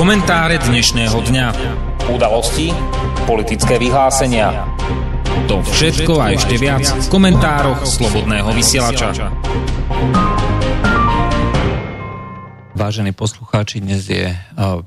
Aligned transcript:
Komentáre 0.00 0.56
dnešného 0.56 1.12
dňa. 1.12 1.46
Udalosti, 2.08 2.72
politické 3.28 3.76
vyhlásenia. 3.76 4.64
To 5.44 5.60
všetko 5.60 6.16
a 6.16 6.32
ešte 6.32 6.56
viac 6.56 6.88
v 6.88 7.04
komentároch 7.12 7.84
Slobodného 7.84 8.48
vysielača. 8.56 9.28
Vážení 12.72 13.12
poslucháči, 13.12 13.84
dnes 13.84 14.08
je 14.08 14.32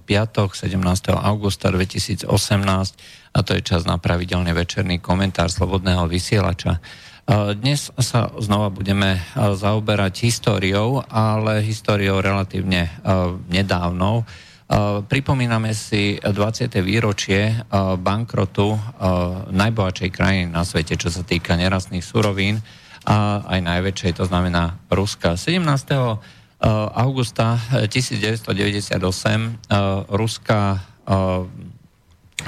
piatok 0.10 0.58
17. 0.58 0.82
augusta 1.14 1.70
2018 1.70 2.26
a 3.38 3.40
to 3.46 3.54
je 3.54 3.62
čas 3.62 3.86
na 3.86 4.02
pravidelný 4.02 4.50
večerný 4.50 4.98
komentár 4.98 5.54
Slobodného 5.54 6.10
vysielača. 6.10 6.82
Dnes 7.54 7.94
sa 8.02 8.34
znova 8.42 8.74
budeme 8.74 9.22
zaoberať 9.38 10.26
históriou, 10.26 11.06
ale 11.06 11.62
históriou 11.62 12.18
relatívne 12.18 12.90
nedávnou. 13.54 14.26
Pripomíname 15.06 15.78
si 15.78 16.18
20. 16.18 16.82
výročie 16.82 17.62
bankrotu 18.02 18.74
najbohatšej 19.54 20.10
krajiny 20.10 20.50
na 20.50 20.66
svete, 20.66 20.98
čo 20.98 21.14
sa 21.14 21.22
týka 21.22 21.54
nerastných 21.54 22.02
surovín 22.02 22.58
a 23.06 23.46
aj 23.54 23.60
najväčšej, 23.62 24.18
to 24.18 24.26
znamená 24.26 24.82
Ruska. 24.90 25.38
17. 25.38 25.94
augusta 26.98 27.62
1998 27.86 28.98
Ruska, 30.10 30.62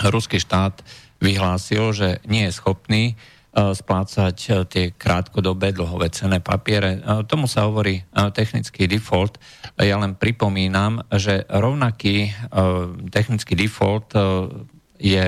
ruský 0.01 0.37
štát 0.41 0.81
vyhlásil, 1.21 1.93
že 1.93 2.09
nie 2.25 2.49
je 2.49 2.57
schopný 2.57 3.13
E, 3.13 3.34
splácať 3.55 4.35
e, 4.35 4.49
tie 4.67 4.85
krátkodobé 4.91 5.71
dlhové 5.71 6.11
cené 6.11 6.43
papiere. 6.43 6.99
E, 6.99 7.23
tomu 7.23 7.47
sa 7.47 7.71
hovorí 7.71 8.03
technický 8.35 8.83
default. 8.91 9.39
Ja 9.79 9.95
len 9.95 10.19
pripomínam, 10.19 11.07
že 11.11 11.47
rovnaký 11.47 12.31
technický 13.11 13.59
default 13.59 14.15
je, 14.95 15.25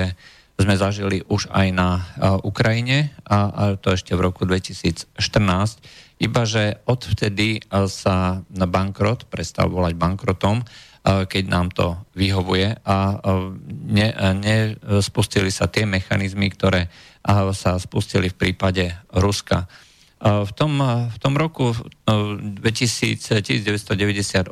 sme 0.55 0.75
zažili 0.79 1.19
už 1.27 1.51
aj 1.51 1.67
na 1.75 2.07
Ukrajine 2.47 3.11
a, 3.27 3.75
to 3.75 3.91
ešte 3.91 4.15
v 4.15 4.23
roku 4.23 4.47
2014. 4.47 5.19
Iba, 6.23 6.41
že 6.47 6.79
odvtedy 6.87 7.59
sa 7.91 8.39
bankrot 8.47 9.27
prestal 9.27 9.67
volať 9.67 9.93
bankrotom, 9.99 10.63
keď 11.03 11.43
nám 11.47 11.71
to 11.71 11.95
vyhovuje 12.15 12.75
a 12.83 13.19
nespustili 14.35 15.47
ne, 15.47 15.55
sa 15.55 15.71
tie 15.71 15.87
mechanizmy, 15.87 16.51
ktoré 16.51 16.91
sa 17.51 17.75
spustili 17.75 18.31
v 18.31 18.39
prípade 18.39 18.95
Ruska. 19.11 19.67
V 20.23 20.49
tom, 20.55 20.79
v 21.11 21.17
tom 21.19 21.37
roku 21.37 21.75
2000, 22.07 23.43
1998 23.43 24.49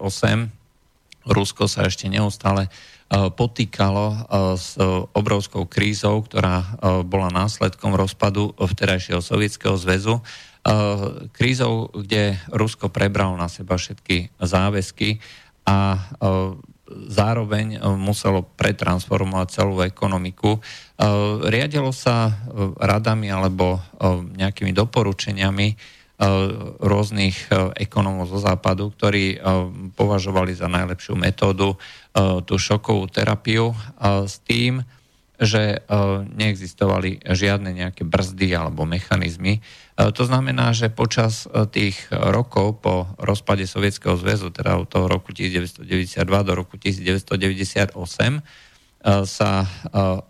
Rusko 1.26 1.66
sa 1.66 1.90
ešte 1.90 2.06
neustále 2.06 2.70
potýkalo 3.10 4.30
s 4.58 4.78
obrovskou 5.14 5.66
krízou, 5.66 6.22
ktorá 6.22 6.78
bola 7.06 7.34
následkom 7.34 7.98
rozpadu 7.98 8.54
vterajšieho 8.58 9.22
Sovietskeho 9.26 9.74
zväzu. 9.78 10.22
Krízou, 11.34 11.94
kde 11.94 12.38
Rusko 12.54 12.90
prebralo 12.94 13.38
na 13.38 13.50
seba 13.50 13.78
všetky 13.78 14.38
záväzky 14.42 15.22
a 15.66 15.98
zároveň 16.90 17.82
muselo 17.98 18.46
pretransformovať 18.46 19.48
celú 19.50 19.82
ekonomiku. 19.82 20.58
Eh, 20.58 21.06
riadilo 21.50 21.90
sa 21.90 22.30
eh, 22.30 22.34
radami 22.78 23.30
alebo 23.34 23.82
nejakými 24.38 24.72
doporučeniami 24.72 25.98
rôznych 26.80 27.52
ekonómov 27.76 28.32
zo 28.32 28.40
západu, 28.40 28.88
ktorí 28.88 29.36
považovali 30.00 30.56
za 30.56 30.72
najlepšiu 30.72 31.12
metódu 31.12 31.76
tú 32.48 32.56
šokovú 32.56 33.12
terapiu. 33.12 33.76
S 34.24 34.40
tým, 34.48 34.80
že 35.36 35.84
neexistovali 36.36 37.24
žiadne 37.28 37.76
nejaké 37.76 38.08
brzdy 38.08 38.56
alebo 38.56 38.88
mechanizmy. 38.88 39.60
To 39.96 40.24
znamená, 40.24 40.72
že 40.72 40.88
počas 40.92 41.48
tých 41.76 42.00
rokov 42.12 42.80
po 42.84 43.08
rozpade 43.20 43.68
Sovietskeho 43.68 44.16
zväzu, 44.16 44.52
teda 44.52 44.80
od 44.80 44.88
toho 44.88 45.12
roku 45.12 45.36
1992 45.36 46.24
do 46.24 46.54
roku 46.56 46.76
1998, 46.80 48.44
sa 49.26 49.52
e, 49.62 49.68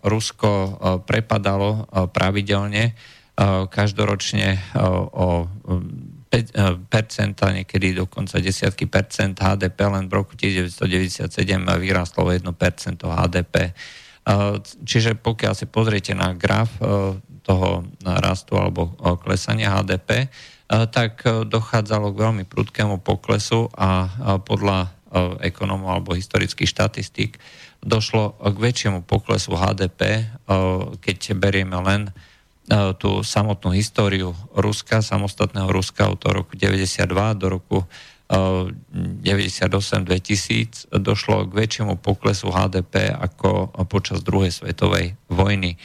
Rusko 0.04 0.50
e, 0.52 0.70
prepadalo 1.00 1.68
e, 1.72 1.80
pravidelne, 2.12 2.92
každoročne 3.68 4.72
o 5.12 5.44
5%, 6.32 6.56
niekedy 7.36 7.92
dokonca 7.92 8.40
desiatky 8.40 8.88
percent 8.88 9.36
HDP, 9.36 9.76
len 9.92 10.08
v 10.08 10.12
roku 10.16 10.32
1997 10.40 11.36
vyrástlo 11.76 12.24
1% 12.32 12.40
HDP. 12.96 13.76
Čiže 14.82 15.14
pokiaľ 15.14 15.54
si 15.54 15.70
pozriete 15.70 16.10
na 16.10 16.34
graf 16.34 16.82
toho 17.46 17.86
rastu 18.02 18.58
alebo 18.58 18.90
klesania 19.22 19.70
HDP, 19.70 20.26
tak 20.66 21.22
dochádzalo 21.46 22.10
k 22.10 22.20
veľmi 22.26 22.44
prudkému 22.50 22.98
poklesu 23.06 23.70
a 23.78 24.10
podľa 24.42 24.90
ekonomov 25.46 25.94
alebo 25.94 26.18
historických 26.18 26.66
štatistík 26.66 27.38
došlo 27.86 28.34
k 28.40 28.56
väčšiemu 28.56 29.06
poklesu 29.06 29.54
HDP, 29.54 30.00
eh, 30.02 30.26
keď 30.98 31.18
berieme 31.38 31.78
len 31.78 32.10
eh, 32.10 32.92
tú 32.98 33.22
samotnú 33.22 33.70
históriu 33.70 34.34
Ruska, 34.50 35.04
samostatného 35.04 35.70
Ruska 35.70 36.10
od 36.10 36.18
toho 36.18 36.42
roku 36.42 36.58
92 36.58 37.38
do 37.38 37.46
roku 37.46 37.78
98-2000 38.30 40.02
eh, 40.90 40.98
došlo 40.98 41.46
k 41.46 41.52
väčšiemu 41.54 41.96
poklesu 42.02 42.50
HDP 42.50 43.10
ako 43.14 43.70
počas 43.86 44.22
druhej 44.26 44.50
svetovej 44.50 45.14
vojny. 45.30 45.78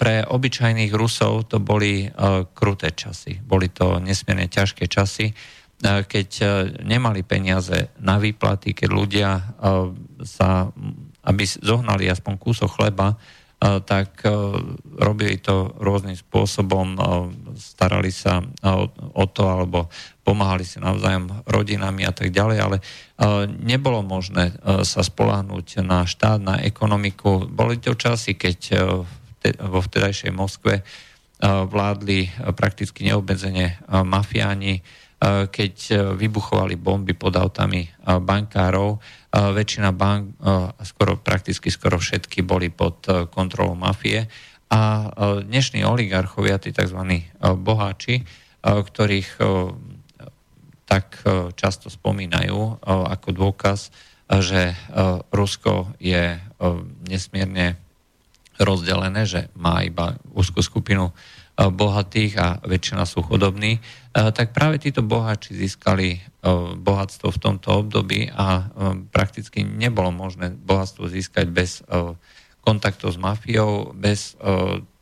Pre 0.00 0.24
obyčajných 0.24 0.88
Rusov 0.96 1.52
to 1.52 1.60
boli 1.60 2.08
kruté 2.56 2.96
časy. 2.96 3.44
Boli 3.44 3.68
to 3.68 4.00
nesmierne 4.00 4.48
ťažké 4.48 4.88
časy, 4.88 5.36
keď 5.84 6.28
nemali 6.80 7.20
peniaze 7.20 7.92
na 8.00 8.16
výplaty, 8.16 8.72
keď 8.72 8.88
ľudia 8.88 9.36
sa 10.24 10.72
aby 11.20 11.44
zohnali 11.44 12.08
aspoň 12.08 12.34
kúsok 12.40 12.80
chleba, 12.80 13.16
tak 13.60 14.24
robili 14.96 15.36
to 15.36 15.76
rôznym 15.76 16.16
spôsobom, 16.16 16.96
starali 17.60 18.08
sa 18.08 18.40
o 19.12 19.24
to 19.28 19.44
alebo 19.44 19.92
pomáhali 20.24 20.64
si 20.64 20.80
navzájom 20.80 21.44
rodinami 21.44 22.08
a 22.08 22.12
tak 22.16 22.32
ďalej, 22.32 22.56
ale 22.56 22.76
nebolo 23.60 24.00
možné 24.00 24.56
sa 24.64 25.04
spolahnúť 25.04 25.84
na 25.84 26.08
štát, 26.08 26.40
na 26.40 26.56
ekonomiku. 26.64 27.52
Boli 27.52 27.76
to 27.76 27.92
časy, 27.92 28.32
keď 28.32 28.80
vo 29.60 29.80
vtedajšej 29.84 30.32
Moskve 30.32 30.80
vládli 31.44 32.32
prakticky 32.56 33.12
neobmedzene 33.12 33.84
mafiáni, 33.92 34.80
keď 35.22 35.74
vybuchovali 36.16 36.80
bomby 36.80 37.12
pod 37.12 37.36
autami 37.36 37.84
bankárov, 38.00 38.96
väčšina 39.30 39.92
bank, 39.92 40.40
skoro, 40.80 41.20
prakticky 41.20 41.68
skoro 41.68 42.00
všetky 42.00 42.40
boli 42.40 42.72
pod 42.72 43.04
kontrolou 43.28 43.76
mafie 43.76 44.32
a 44.72 45.12
dnešní 45.44 45.84
oligarchovia, 45.84 46.56
tí 46.56 46.72
tzv. 46.72 47.28
Boháči, 47.36 48.24
ktorých 48.64 49.30
tak 50.88 51.20
často 51.54 51.92
spomínajú 51.92 52.80
ako 52.86 53.28
dôkaz, 53.30 53.92
že 54.40 54.72
Rusko 55.30 55.94
je 56.00 56.40
nesmierne 57.06 57.76
rozdelené, 58.60 59.24
že 59.28 59.52
má 59.56 59.84
iba 59.84 60.16
úzkú 60.32 60.64
skupinu 60.64 61.12
bohatých 61.60 62.32
a 62.40 62.56
väčšina 62.64 63.04
sú 63.04 63.20
chudobní, 63.20 63.84
tak 64.16 64.56
práve 64.56 64.80
títo 64.80 65.04
boháči 65.04 65.52
získali 65.52 66.16
bohatstvo 66.80 67.28
v 67.28 67.42
tomto 67.42 67.84
období 67.84 68.32
a 68.32 68.72
prakticky 69.12 69.60
nebolo 69.60 70.08
možné 70.08 70.56
bohatstvo 70.56 71.04
získať 71.12 71.52
bez 71.52 71.84
kontaktov 72.64 73.12
s 73.12 73.20
mafiou, 73.20 73.92
bez 73.92 74.40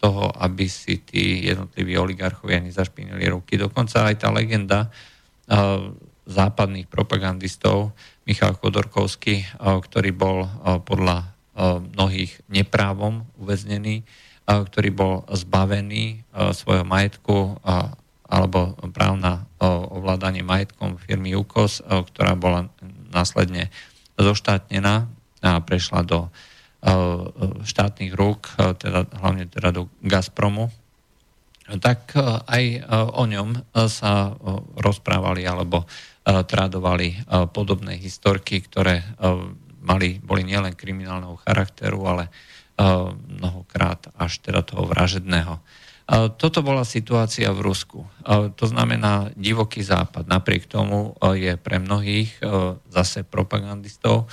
toho, 0.03 0.25
aby 0.35 0.67
si 0.67 0.99
tí 1.03 1.47
jednotliví 1.47 1.95
oligarchovia 1.95 2.59
nezašpinili 2.59 3.31
ruky. 3.31 3.55
Dokonca 3.55 4.11
aj 4.11 4.15
tá 4.19 4.35
legenda 4.35 4.91
západných 6.29 6.91
propagandistov 6.91 7.95
Michal 8.27 8.59
Chodorkovský, 8.59 9.47
ktorý 9.63 10.11
bol 10.11 10.45
podľa 10.83 11.35
mnohých 11.95 12.39
neprávom 12.51 13.27
uväznený, 13.39 14.03
ktorý 14.49 14.89
bol 14.89 15.15
zbavený 15.29 16.25
svojho 16.57 16.89
majetku 16.89 17.61
alebo 18.25 18.73
práv 18.97 19.21
na 19.21 19.45
ovládanie 19.61 20.41
majetkom 20.41 20.97
firmy 20.97 21.37
UKOS, 21.37 21.85
ktorá 21.85 22.33
bola 22.33 22.73
následne 23.13 23.69
zoštátnená 24.17 25.05
a 25.45 25.61
prešla 25.61 26.01
do 26.01 26.33
štátnych 27.65 28.17
rúk, 28.17 28.49
teda, 28.81 29.05
hlavne 29.21 29.45
teda 29.53 29.69
do 29.69 29.93
Gazpromu, 30.01 30.73
tak 31.85 32.17
aj 32.49 32.65
o 33.13 33.29
ňom 33.29 33.69
sa 33.93 34.33
rozprávali 34.81 35.45
alebo 35.45 35.85
tradovali 36.25 37.29
podobné 37.53 38.01
historky, 38.01 38.65
ktoré 38.65 39.05
mali, 39.89 40.21
boli 40.21 40.45
nielen 40.45 40.77
kriminálneho 40.77 41.41
charakteru, 41.41 42.05
ale 42.05 42.29
mnohokrát 43.41 44.13
až 44.21 44.45
teda 44.45 44.61
toho 44.61 44.85
vražedného. 44.85 45.57
Toto 46.37 46.61
bola 46.61 46.85
situácia 46.85 47.49
v 47.53 47.65
Rusku. 47.65 48.05
To 48.29 48.65
znamená, 48.69 49.33
divoký 49.33 49.81
západ 49.81 50.29
napriek 50.29 50.69
tomu 50.69 51.17
je 51.37 51.57
pre 51.57 51.81
mnohých 51.81 52.39
zase 52.93 53.25
propagandistov 53.25 54.29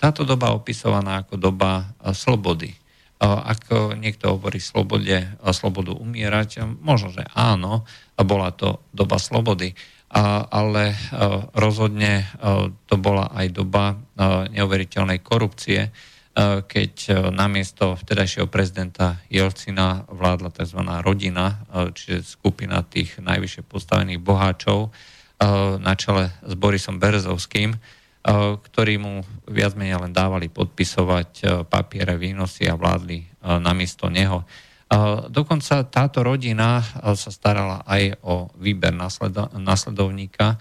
táto 0.00 0.24
doba 0.24 0.56
opisovaná 0.56 1.20
ako 1.20 1.36
doba 1.36 1.92
slobody. 2.16 2.72
Ak 3.20 3.68
niekto 4.00 4.32
hovorí 4.32 4.56
slobode, 4.56 5.28
slobodu 5.52 5.92
umierať, 5.92 6.64
možno, 6.80 7.12
že 7.12 7.28
áno, 7.36 7.84
bola 8.16 8.48
to 8.48 8.80
doba 8.96 9.20
slobody, 9.20 9.76
ale 10.10 10.98
rozhodne 11.54 12.26
to 12.90 12.94
bola 12.98 13.30
aj 13.30 13.46
doba 13.54 13.94
neuveriteľnej 14.50 15.22
korupcie, 15.22 15.94
keď 16.66 16.94
namiesto 17.30 17.94
vtedajšieho 17.98 18.46
prezidenta 18.50 19.22
Jelcina 19.30 20.06
vládla 20.10 20.50
tzv. 20.50 20.82
rodina, 21.02 21.62
čiže 21.94 22.26
skupina 22.26 22.82
tých 22.82 23.22
najvyššie 23.22 23.62
postavených 23.66 24.22
boháčov 24.22 24.90
na 25.78 25.92
čele 25.94 26.34
s 26.42 26.52
Borisom 26.58 26.98
Berezovským, 26.98 27.74
ktorí 28.62 28.94
mu 28.98 29.22
viac 29.46 29.74
menej 29.74 29.96
len 29.96 30.12
dávali 30.14 30.50
podpisovať 30.50 31.64
papiere, 31.70 32.18
výnosy 32.18 32.66
a 32.66 32.78
vládli 32.78 33.26
namiesto 33.62 34.10
neho. 34.10 34.42
Dokonca 35.30 35.86
táto 35.86 36.26
rodina 36.26 36.82
sa 37.14 37.30
starala 37.30 37.86
aj 37.86 38.18
o 38.26 38.50
výber 38.58 38.90
nasledovníka. 39.54 40.58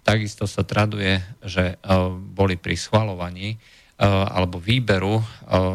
Takisto 0.00 0.48
sa 0.48 0.64
traduje, 0.64 1.20
že 1.44 1.76
boli 2.32 2.56
pri 2.56 2.80
schvalovaní 2.80 3.60
alebo 4.08 4.56
výberu 4.56 5.20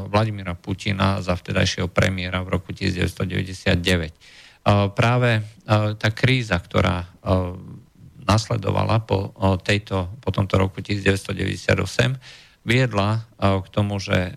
Vladimíra 0.09 0.57
Putina 0.57 1.21
za 1.21 1.37
vtedajšieho 1.37 1.85
premiéra 1.87 2.41
v 2.41 2.57
roku 2.57 2.73
1999. 2.73 4.57
Práve 4.97 5.45
tá 6.01 6.09
kríza, 6.11 6.57
ktorá 6.57 7.05
nasledovala 8.27 9.05
po, 9.05 9.31
tejto, 9.63 10.17
po 10.19 10.33
tomto 10.33 10.59
roku 10.59 10.83
1998, 10.83 12.67
viedla 12.67 13.23
k 13.39 13.67
tomu, 13.71 13.95
že 14.03 14.35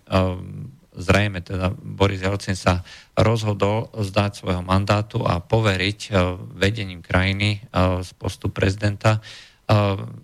zrejme 0.97 1.41
teda 1.45 1.71
Boris 1.75 2.23
Jelcin 2.23 2.59
sa 2.59 2.83
rozhodol 3.15 3.91
zdať 3.95 4.43
svojho 4.43 4.63
mandátu 4.65 5.23
a 5.23 5.39
poveriť 5.39 6.11
vedením 6.59 7.01
krajiny 7.01 7.63
z 8.03 8.11
postu 8.19 8.51
prezidenta 8.51 9.23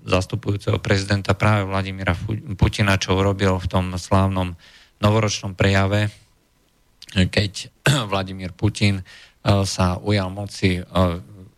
zastupujúceho 0.02 0.82
prezidenta 0.82 1.38
práve 1.38 1.70
Vladimíra 1.70 2.18
Putina, 2.58 2.98
čo 2.98 3.14
urobil 3.14 3.62
v 3.62 3.70
tom 3.70 3.94
slávnom 3.94 4.58
novoročnom 4.98 5.54
prejave, 5.54 6.10
keď 7.14 7.70
Vladimír 8.10 8.50
Putin 8.50 9.06
sa 9.46 10.02
ujal 10.02 10.34
moci 10.34 10.82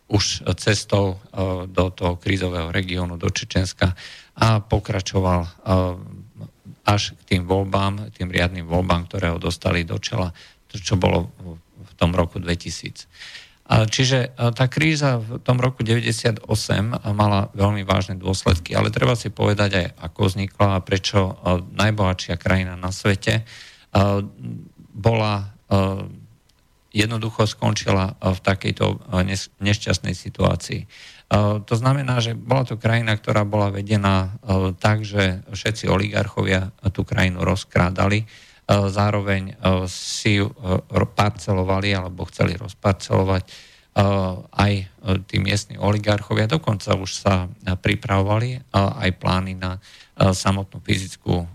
už 0.09 0.41
cestou 0.57 1.15
e, 1.15 1.17
do 1.69 1.93
toho 1.93 2.17
krízového 2.17 2.73
regiónu, 2.73 3.15
do 3.15 3.29
Čečenska 3.29 3.93
a 4.41 4.57
pokračoval 4.57 5.41
e, 5.45 5.49
až 6.89 7.13
k 7.13 7.21
tým 7.35 7.43
voľbám, 7.45 8.09
tým 8.17 8.33
riadnym 8.33 8.65
voľbám, 8.65 9.05
ktoré 9.05 9.29
ho 9.29 9.37
dostali 9.37 9.85
do 9.85 10.01
čela, 10.01 10.33
čo 10.73 10.97
bolo 10.97 11.29
v 11.77 11.91
tom 11.93 12.17
roku 12.17 12.41
2000. 12.41 13.05
Čiže 13.69 14.33
e, 14.33 14.49
tá 14.57 14.65
kríza 14.65 15.21
v 15.21 15.37
tom 15.45 15.61
roku 15.61 15.85
98 15.85 16.41
mala 17.13 17.53
veľmi 17.53 17.85
vážne 17.85 18.17
dôsledky, 18.17 18.73
ale 18.73 18.89
treba 18.89 19.13
si 19.13 19.29
povedať 19.29 19.77
aj, 19.77 19.87
ako 20.09 20.19
vznikla 20.25 20.67
a 20.73 20.81
prečo 20.81 21.37
najbohatšia 21.77 22.33
krajina 22.41 22.73
na 22.73 22.89
svete 22.89 23.45
bola 24.89 25.53
jednoducho 26.91 27.45
skončila 27.45 28.17
eh, 28.17 28.33
v 28.33 28.39
takejto 28.39 28.85
eh, 28.89 29.35
nešťastnej 29.61 30.15
situácii. 30.17 30.81
Eh, 30.83 30.87
to 31.63 31.73
znamená, 31.77 32.19
že 32.19 32.33
bola 32.33 32.65
to 32.65 32.75
krajina, 32.77 33.15
ktorá 33.15 33.45
bola 33.45 33.69
vedená 33.69 34.37
tak, 34.81 35.05
že 35.05 35.45
všetci 35.53 35.89
oligarchovia 35.89 36.73
tú 36.91 37.05
krajinu 37.05 37.45
rozkrádali, 37.45 38.25
zároveň 38.69 39.57
si 39.89 40.37
ju 40.37 40.53
parcelovali 40.93 41.89
alebo 41.89 42.29
chceli 42.29 42.53
rozparcelovať 42.53 43.41
aj 44.53 44.73
tí 45.25 45.41
miestni 45.41 45.73
oligarchovia. 45.81 46.45
Dokonca 46.45 46.93
už 46.93 47.09
sa 47.09 47.49
pripravovali 47.81 48.61
aj 48.77 49.09
plány 49.17 49.57
na 49.57 49.81
samotnú 50.21 50.85
fyzickú, 50.85 51.49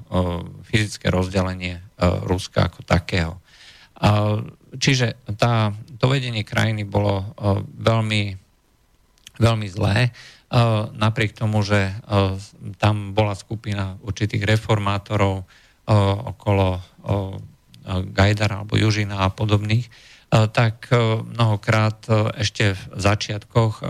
fyzické 0.66 1.06
rozdelenie 1.14 1.78
Ruska 2.26 2.66
ako 2.66 2.82
takého. 2.82 3.38
Čiže 4.74 5.34
tá, 5.38 5.70
to 5.98 6.06
vedenie 6.10 6.42
krajiny 6.42 6.82
bolo 6.82 7.22
uh, 7.22 7.62
veľmi, 7.62 8.34
veľmi 9.38 9.66
zlé, 9.70 10.10
uh, 10.10 10.90
napriek 10.94 11.34
tomu, 11.34 11.62
že 11.62 11.94
uh, 11.94 12.34
tam 12.82 13.14
bola 13.14 13.38
skupina 13.38 13.98
určitých 14.02 14.44
reformátorov 14.44 15.46
okolo 16.32 16.80
Gajdara 18.16 18.64
alebo 18.64 18.80
Južina 18.80 19.20
a 19.20 19.28
podobných, 19.28 19.84
tak 20.32 20.88
mnohokrát 21.28 22.08
ešte 22.40 22.72
v 22.72 22.82
začiatkoch 22.96 23.84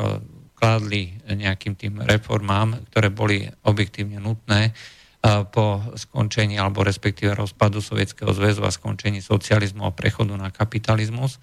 kládli 0.59 1.23
nejakým 1.23 1.79
tým 1.79 2.03
reformám, 2.03 2.83
ktoré 2.91 3.15
boli 3.15 3.47
objektívne 3.63 4.19
nutné, 4.19 4.75
po 5.25 5.81
skončení 5.97 6.61
alebo 6.61 6.85
respektíve 6.85 7.33
rozpadu 7.33 7.81
Sovietskeho 7.81 8.29
zväzu 8.37 8.61
a 8.61 8.69
skončení 8.69 9.25
socializmu 9.25 9.89
a 9.89 9.97
prechodu 9.97 10.37
na 10.37 10.53
kapitalizmus. 10.53 11.41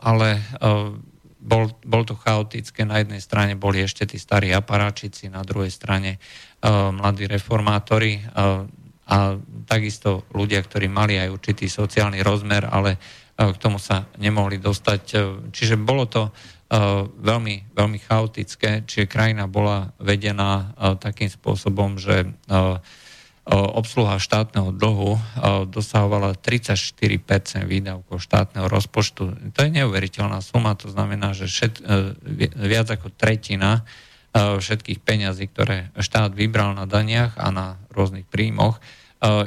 Ale 0.00 0.40
bol, 1.36 1.76
bol 1.84 2.02
to 2.08 2.16
chaotické. 2.16 2.88
Na 2.88 3.04
jednej 3.04 3.20
strane 3.20 3.52
boli 3.52 3.84
ešte 3.84 4.08
tí 4.08 4.16
starí 4.16 4.48
aparáčici, 4.56 5.28
na 5.28 5.44
druhej 5.44 5.68
strane 5.68 6.16
mladí 6.64 7.28
reformátori 7.28 8.24
a 9.06 9.36
takisto 9.68 10.24
ľudia, 10.32 10.64
ktorí 10.64 10.88
mali 10.88 11.20
aj 11.20 11.28
určitý 11.30 11.68
sociálny 11.68 12.24
rozmer, 12.24 12.64
ale 12.64 12.96
k 13.36 13.56
tomu 13.60 13.76
sa 13.76 14.08
nemohli 14.16 14.56
dostať. 14.56 15.02
Čiže 15.52 15.76
bolo 15.76 16.08
to 16.08 16.32
veľmi, 17.22 17.70
veľmi 17.78 17.98
chaotické, 18.02 18.82
čiže 18.82 19.06
krajina 19.06 19.46
bola 19.46 19.94
vedená 20.02 20.74
takým 20.98 21.30
spôsobom, 21.30 21.94
že 21.94 22.26
obsluha 23.46 24.18
štátneho 24.18 24.74
dlhu 24.74 25.14
dosahovala 25.70 26.34
34% 26.34 27.62
výdavkov 27.62 28.18
štátneho 28.18 28.66
rozpočtu. 28.66 29.54
To 29.54 29.60
je 29.62 29.70
neuveriteľná 29.70 30.42
suma, 30.42 30.74
to 30.74 30.90
znamená, 30.90 31.30
že 31.30 31.46
všet, 31.46 31.78
viac 32.58 32.90
ako 32.90 33.14
tretina 33.14 33.86
všetkých 34.34 34.98
peňazí, 34.98 35.46
ktoré 35.46 35.94
štát 35.94 36.34
vybral 36.34 36.74
na 36.74 36.90
daniach 36.90 37.38
a 37.38 37.54
na 37.54 37.78
rôznych 37.94 38.26
príjmoch, 38.26 38.82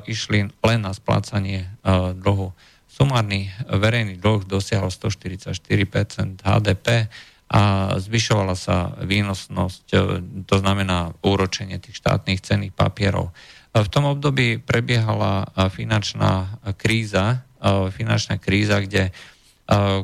išli 0.08 0.48
len 0.48 0.80
na 0.80 0.96
splácanie 0.96 1.68
dlhu 2.16 2.56
sumárny 3.00 3.48
verejný 3.64 4.20
dlh 4.20 4.44
dosiahol 4.44 4.92
144% 4.92 6.44
HDP 6.44 7.08
a 7.50 7.96
zvyšovala 7.96 8.54
sa 8.60 8.94
výnosnosť, 9.00 9.86
e, 9.90 9.98
to 10.44 10.56
znamená 10.60 11.16
úročenie 11.24 11.80
tých 11.80 11.98
štátnych 11.98 12.44
cenných 12.44 12.76
papierov. 12.76 13.32
V 13.74 13.90
tom 13.90 14.06
období 14.06 14.60
prebiehala 14.60 15.48
finančná 15.72 16.62
kríza, 16.76 17.48
e, 17.58 17.90
finančná 17.90 18.38
kríza, 18.38 18.84
kde 18.84 19.10
e, 19.10 19.12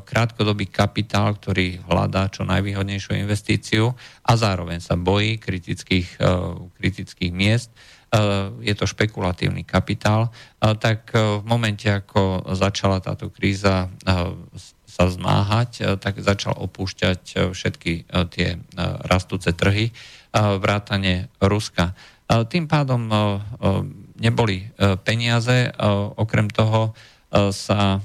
krátkodobý 0.02 0.72
kapitál, 0.72 1.38
ktorý 1.38 1.86
hľadá 1.86 2.32
čo 2.34 2.48
najvýhodnejšiu 2.48 3.14
investíciu 3.14 3.94
a 4.26 4.32
zároveň 4.34 4.82
sa 4.82 4.98
bojí 4.98 5.38
kritických, 5.38 6.18
kritických 6.80 7.30
miest, 7.36 7.70
je 8.62 8.74
to 8.76 8.86
špekulatívny 8.88 9.68
kapitál, 9.68 10.32
tak 10.60 11.12
v 11.16 11.44
momente, 11.44 11.90
ako 11.92 12.48
začala 12.56 13.04
táto 13.04 13.28
kríza 13.34 13.92
sa 14.86 15.04
zmáhať, 15.12 16.00
tak 16.00 16.24
začal 16.24 16.56
opúšťať 16.56 17.52
všetky 17.52 17.94
tie 18.32 18.50
rastúce 19.06 19.52
trhy, 19.52 19.92
vrátane 20.36 21.28
Ruska. 21.44 21.92
Tým 22.28 22.66
pádom 22.72 23.12
neboli 24.16 24.72
peniaze, 25.04 25.72
okrem 26.16 26.48
toho 26.48 26.96
sa 27.52 28.00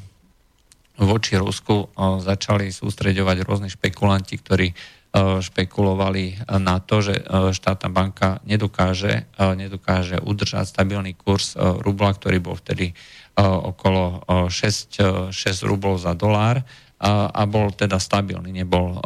voči 1.01 1.39
Rusku 1.39 1.89
začali 2.21 2.69
sústreďovať 2.69 3.37
rôzni 3.47 3.71
špekulanti, 3.73 4.37
ktorí 4.37 4.69
E, 4.71 5.00
špekulovali 5.17 6.47
na 6.63 6.79
to, 6.79 7.03
že 7.03 7.15
e, 7.19 7.23
štátna 7.51 7.91
banka 7.91 8.39
nedokáže, 8.47 9.27
e, 9.27 9.43
nedokáže 9.59 10.23
udržať 10.23 10.71
stabilný 10.71 11.19
kurz 11.19 11.59
rubla, 11.59 12.15
ktorý 12.15 12.39
bol 12.39 12.55
vtedy 12.55 12.95
okolo 13.41 14.27
6, 14.53 15.33
6 15.33 15.35
rublov 15.65 16.03
za 16.03 16.13
dolár 16.13 16.61
a 17.01 17.43
bol 17.49 17.73
teda 17.73 17.97
stabilný, 17.97 18.53
nebol, 18.53 19.01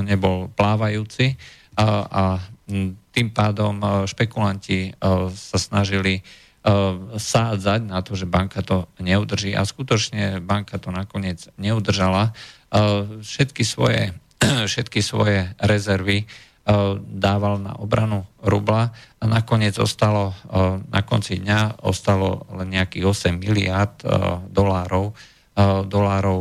nebol 0.00 0.48
plávajúci 0.48 1.36
a 1.76 2.40
tým 3.12 3.28
pádom 3.34 4.06
špekulanti 4.08 4.96
sa 5.36 5.58
snažili 5.60 6.24
sádzať 7.12 7.80
na 7.84 8.00
to, 8.00 8.16
že 8.16 8.24
banka 8.24 8.64
to 8.64 8.88
neudrží 8.96 9.52
a 9.52 9.68
skutočne 9.68 10.40
banka 10.40 10.80
to 10.80 10.88
nakoniec 10.88 11.44
neudržala. 11.60 12.32
Všetky 13.20 13.68
svoje, 13.68 14.16
všetky 14.70 15.00
svoje 15.04 15.52
rezervy 15.60 16.26
dával 17.12 17.60
na 17.60 17.76
obranu 17.76 18.24
rubla 18.40 18.88
a 19.20 19.24
nakoniec 19.28 19.76
ostalo, 19.76 20.32
na 20.88 21.04
konci 21.04 21.36
dňa 21.36 21.84
ostalo 21.84 22.48
len 22.56 22.72
nejakých 22.72 23.04
8 23.04 23.36
miliard 23.36 24.00
dolárov, 24.48 25.12
dolárov 25.84 26.40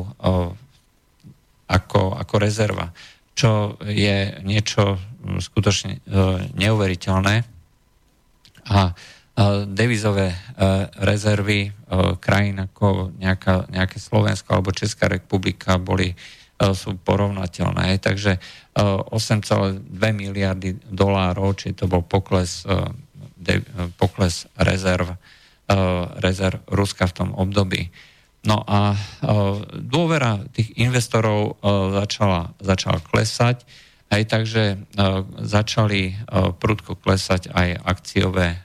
ako, 1.67 2.01
ako 2.15 2.35
rezerva, 2.39 2.87
čo 3.35 3.75
je 3.83 4.39
niečo 4.47 4.95
skutočne 5.43 5.99
neuveriteľné. 6.55 7.35
A 8.63 8.95
devizové 9.67 10.39
rezervy 11.03 11.67
krajín 12.23 12.63
ako 12.63 13.11
nejaká, 13.19 13.67
nejaké 13.67 13.99
Slovensko 13.99 14.55
alebo 14.55 14.71
Česká 14.71 15.11
republika 15.11 15.75
boli 15.75 16.15
sú 16.71 16.95
porovnateľné. 17.03 17.99
Takže 17.99 18.39
8,2 18.79 19.83
miliardy 20.15 20.79
dolárov, 20.87 21.59
či 21.59 21.75
to 21.75 21.91
bol 21.91 21.99
pokles, 21.99 22.63
pokles 23.99 24.47
rezerv, 24.55 25.19
rezerv 26.23 26.63
Ruska 26.71 27.11
v 27.11 27.15
tom 27.19 27.29
období. 27.35 27.91
No 28.47 28.63
a 28.63 28.95
dôvera 29.75 30.39
tých 30.55 30.75
investorov 30.79 31.59
začala, 31.95 32.55
začala 32.63 33.03
klesať, 33.03 33.63
aj 34.11 34.21
takže 34.27 34.63
začali 35.43 36.15
prudko 36.59 36.99
klesať 36.99 37.51
aj 37.51 37.81
akciové 37.83 38.59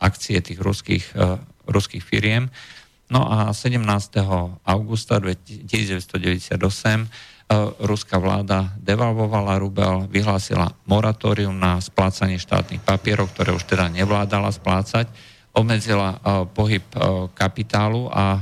akcie 0.00 0.40
tých 0.40 0.56
ruských, 0.56 1.04
ruských 1.68 2.00
firiem. 2.00 2.48
No 3.10 3.26
a 3.26 3.50
17. 3.50 3.82
augusta 4.62 5.18
1998 5.18 6.62
ruská 7.82 8.22
vláda 8.22 8.70
devalvovala 8.78 9.58
rubel, 9.58 10.06
vyhlásila 10.06 10.70
moratórium 10.86 11.58
na 11.58 11.82
splácanie 11.82 12.38
štátnych 12.38 12.78
papierov, 12.86 13.34
ktoré 13.34 13.50
už 13.50 13.66
teda 13.66 13.90
nevládala 13.90 14.54
splácať, 14.54 15.10
obmedzila 15.50 16.22
pohyb 16.54 16.86
kapitálu 17.34 18.06
a 18.06 18.38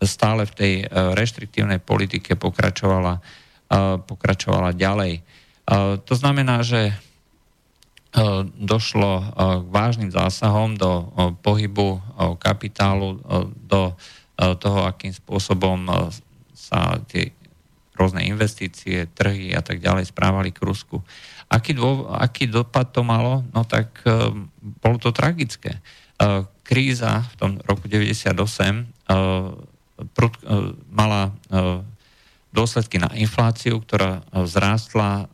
stále 0.00 0.48
v 0.48 0.52
tej 0.56 0.88
reštriktívnej 1.12 1.76
politike 1.76 2.40
pokračovala, 2.40 3.20
pokračovala 4.08 4.72
ďalej. 4.72 5.20
To 6.08 6.14
znamená, 6.16 6.64
že 6.64 6.96
došlo 8.56 9.12
k 9.36 9.68
vážnym 9.68 10.08
zásahom 10.08 10.72
do 10.72 11.12
pohybu 11.44 12.00
kapitálu, 12.40 13.20
do 13.60 13.92
toho, 14.36 14.88
akým 14.88 15.12
spôsobom 15.12 15.84
sa 16.56 16.96
tie 17.12 17.36
rôzne 17.96 18.24
investície, 18.24 19.08
trhy 19.12 19.52
a 19.56 19.60
tak 19.64 19.80
ďalej 19.80 20.12
správali 20.12 20.52
k 20.52 20.64
Rusku. 20.64 21.00
Aký, 21.48 21.72
dô, 21.72 22.08
aký 22.12 22.48
dopad 22.48 22.92
to 22.92 23.00
malo? 23.00 23.44
No 23.52 23.64
tak 23.64 24.04
bolo 24.60 24.96
to 25.00 25.12
tragické. 25.12 25.80
Kríza 26.64 27.20
v 27.20 27.34
tom 27.36 27.50
roku 27.64 27.88
98 27.88 29.08
mala 30.88 31.22
dôsledky 32.52 32.96
na 33.00 33.12
infláciu, 33.16 33.80
ktorá 33.80 34.24
vzrástla 34.32 35.28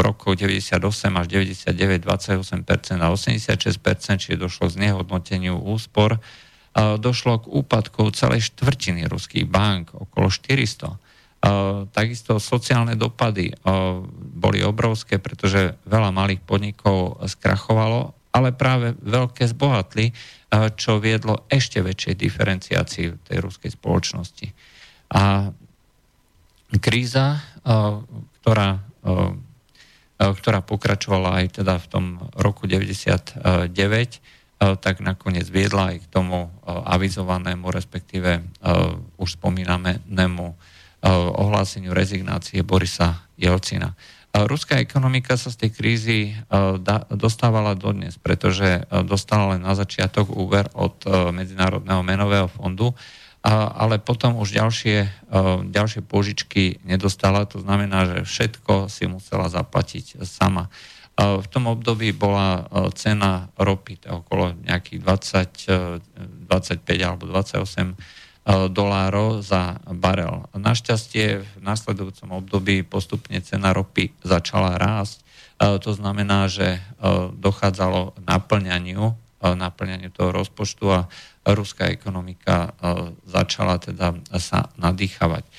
roku 0.00 0.34
98 0.34 0.80
až 1.14 1.26
99 1.30 2.02
28% 2.02 2.98
a 2.98 3.06
86%, 3.12 4.22
čiže 4.22 4.40
došlo 4.40 4.70
k 4.70 4.74
znehodnoteniu 4.80 5.58
úspor. 5.60 6.18
Došlo 6.74 7.38
k 7.38 7.50
úpadku 7.54 8.10
celej 8.10 8.50
štvrtiny 8.50 9.06
ruských 9.06 9.46
bank, 9.46 9.94
okolo 9.94 10.26
400. 10.26 10.98
Takisto 11.94 12.42
sociálne 12.42 12.98
dopady 12.98 13.54
boli 14.34 14.58
obrovské, 14.66 15.22
pretože 15.22 15.78
veľa 15.86 16.10
malých 16.10 16.42
podnikov 16.42 17.22
skrachovalo, 17.30 18.10
ale 18.34 18.50
práve 18.50 18.98
veľké 18.98 19.46
zbohatli, 19.54 20.10
čo 20.74 20.98
viedlo 20.98 21.46
ešte 21.46 21.78
väčšej 21.78 22.14
diferenciácii 22.18 23.06
tej 23.22 23.38
ruskej 23.38 23.70
spoločnosti. 23.70 24.50
A 25.14 25.54
kríza, 26.82 27.38
ktorá 28.42 28.82
ktorá 30.32 30.64
pokračovala 30.64 31.44
aj 31.44 31.60
teda 31.60 31.76
v 31.76 31.86
tom 31.90 32.04
roku 32.38 32.64
99, 32.64 33.44
e, 33.44 34.18
tak 34.80 35.04
nakoniec 35.04 35.44
viedla 35.50 35.92
aj 35.92 35.96
k 36.04 36.06
tomu 36.08 36.48
e, 36.48 36.48
avizovanému, 36.70 37.68
respektíve 37.68 38.40
už 39.20 39.28
spomínanému 39.36 40.46
ohláseniu 41.36 41.92
rezignácie 41.92 42.64
Borisa 42.64 43.28
Jelcina. 43.36 43.92
Ruská 44.32 44.80
ekonomika 44.80 45.36
sa 45.36 45.52
z 45.52 45.68
tej 45.68 45.70
krízy 45.76 46.18
dostávala 47.12 47.76
dodnes, 47.76 48.16
pretože 48.16 48.88
dostala 49.04 49.54
len 49.54 49.62
na 49.62 49.76
začiatok 49.76 50.32
úver 50.32 50.64
od 50.72 51.04
Medzinárodného 51.30 52.00
menového 52.00 52.48
fondu, 52.48 52.96
ale 53.52 54.00
potom 54.00 54.40
už 54.40 54.56
ďalšie, 54.56 54.98
e, 55.04 55.08
ďalšie 55.68 56.00
požičky 56.00 56.80
nedostala, 56.80 57.44
to 57.44 57.60
znamená, 57.60 58.08
že 58.08 58.18
všetko 58.24 58.88
si 58.88 59.04
musela 59.04 59.52
zaplatiť 59.52 60.24
sama. 60.24 60.72
E, 60.72 61.44
v 61.44 61.46
tom 61.52 61.68
období 61.68 62.16
bola 62.16 62.64
e, 62.64 62.88
cena 62.96 63.52
ropy 63.60 64.00
okolo 64.08 64.56
nejakých 64.64 65.00
20, 65.68 66.48
25 66.48 66.88
alebo 67.04 67.28
28 67.28 68.24
dolárov 68.44 69.40
za 69.40 69.80
barel. 69.88 70.44
Našťastie 70.52 71.40
v 71.40 71.52
nasledujúcom 71.64 72.44
období 72.44 72.84
postupne 72.84 73.40
cena 73.40 73.72
ropy 73.72 74.12
začala 74.20 74.76
rásť. 74.76 75.24
To 75.56 75.90
znamená, 75.96 76.44
že 76.52 76.76
dochádzalo 77.40 78.12
naplňaniu, 78.20 79.16
naplňaniu 79.52 80.08
toho 80.08 80.32
rozpočtu 80.32 80.88
a 80.88 81.00
ruská 81.44 81.92
ekonomika 81.92 82.72
e, 82.72 83.12
začala 83.28 83.76
teda 83.76 84.16
sa 84.40 84.72
nadýchavať. 84.80 85.44
E, 85.44 85.50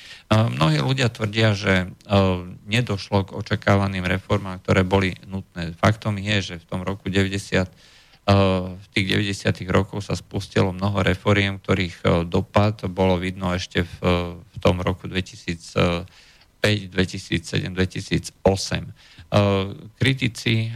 mnohí 0.50 0.82
ľudia 0.82 1.06
tvrdia, 1.06 1.54
že 1.54 1.86
e, 1.86 1.88
nedošlo 2.66 3.30
k 3.30 3.36
očakávaným 3.38 4.02
reformám, 4.02 4.58
ktoré 4.66 4.82
boli 4.82 5.14
nutné. 5.30 5.78
Faktom 5.78 6.18
je, 6.18 6.42
že 6.42 6.54
v 6.58 6.66
tom 6.66 6.82
roku 6.82 7.06
90 7.06 7.94
v 8.26 8.86
tých 8.90 9.06
90. 9.06 9.54
rokoch 9.70 10.02
sa 10.02 10.18
spustilo 10.18 10.74
mnoho 10.74 10.98
reforiem, 11.06 11.62
ktorých 11.62 12.26
dopad 12.26 12.82
bolo 12.90 13.22
vidno 13.22 13.54
ešte 13.54 13.86
v, 13.86 13.94
v 14.42 14.56
tom 14.58 14.82
roku 14.82 15.06
2005, 15.06 16.10
2007, 16.90 17.70
2008. 17.70 18.34
Kritici 19.98 20.70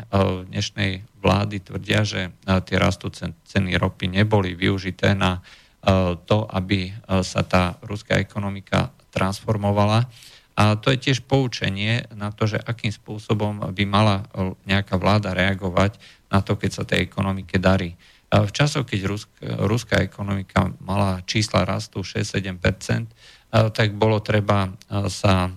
dnešnej 0.50 1.10
vlády 1.20 1.60
tvrdia, 1.60 2.00
že 2.02 2.20
e, 2.28 2.30
tie 2.64 2.76
rastúce 2.80 3.22
ceny 3.44 3.76
ropy 3.76 4.08
neboli 4.08 4.56
využité 4.56 5.12
na 5.12 5.38
e, 5.38 5.40
to, 6.24 6.48
aby 6.48 6.90
e, 6.90 6.92
sa 7.20 7.44
tá 7.44 7.76
ruská 7.84 8.16
ekonomika 8.16 8.90
transformovala. 9.12 10.08
A 10.56 10.76
to 10.76 10.92
je 10.92 10.98
tiež 11.00 11.24
poučenie 11.24 12.04
na 12.16 12.32
to, 12.32 12.44
že 12.44 12.60
akým 12.60 12.92
spôsobom 12.92 13.72
by 13.72 13.84
mala 13.88 14.28
nejaká 14.68 15.00
vláda 15.00 15.32
reagovať 15.32 15.96
na 16.28 16.44
to, 16.44 16.58
keď 16.60 16.70
sa 16.70 16.84
tej 16.84 17.08
ekonomike 17.08 17.56
darí. 17.56 17.96
V 18.28 18.50
časoch, 18.52 18.84
keď 18.84 19.08
ruská 19.64 20.04
ekonomika 20.04 20.68
mala 20.84 21.24
čísla 21.24 21.64
rastu 21.64 22.04
6-7%, 22.04 22.60
tak 23.72 23.88
bolo 23.96 24.20
treba 24.20 24.68
sa 25.08 25.48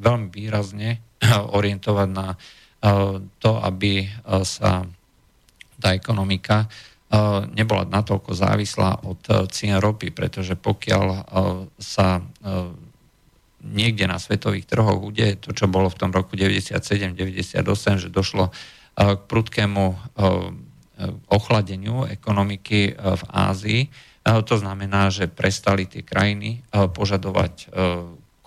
veľmi 0.00 0.32
výrazne 0.32 1.07
orientovať 1.58 2.08
na 2.10 2.38
to, 3.42 3.58
aby 3.58 4.06
sa 4.46 4.86
tá 5.78 5.94
ekonomika 5.94 6.66
eh, 6.66 7.46
nebola 7.54 7.86
natoľko 7.86 8.34
závislá 8.34 9.06
od 9.06 9.22
eh, 9.30 9.46
cien 9.48 9.78
ropy, 9.78 10.10
pretože 10.10 10.58
pokiaľ 10.58 11.06
eh, 11.14 11.22
sa 11.78 12.22
niekde 13.58 14.06
na 14.06 14.22
svetových 14.22 14.70
trhoch 14.70 15.02
udeje 15.02 15.34
to, 15.42 15.50
čo 15.50 15.66
bolo 15.66 15.90
v 15.90 15.98
tom 15.98 16.10
roku 16.14 16.38
97-98, 16.38 18.06
že 18.06 18.08
došlo 18.08 18.54
k 18.98 19.20
prudkému 19.30 19.84
ochladeniu 21.26 22.06
ekonomiky 22.06 22.94
v 22.94 23.22
Ázii, 23.30 23.82
to 24.22 24.54
znamená, 24.58 25.10
že 25.10 25.26
prestali 25.26 25.90
tie 25.90 26.06
krajiny 26.06 26.62
požadovať 26.70 27.70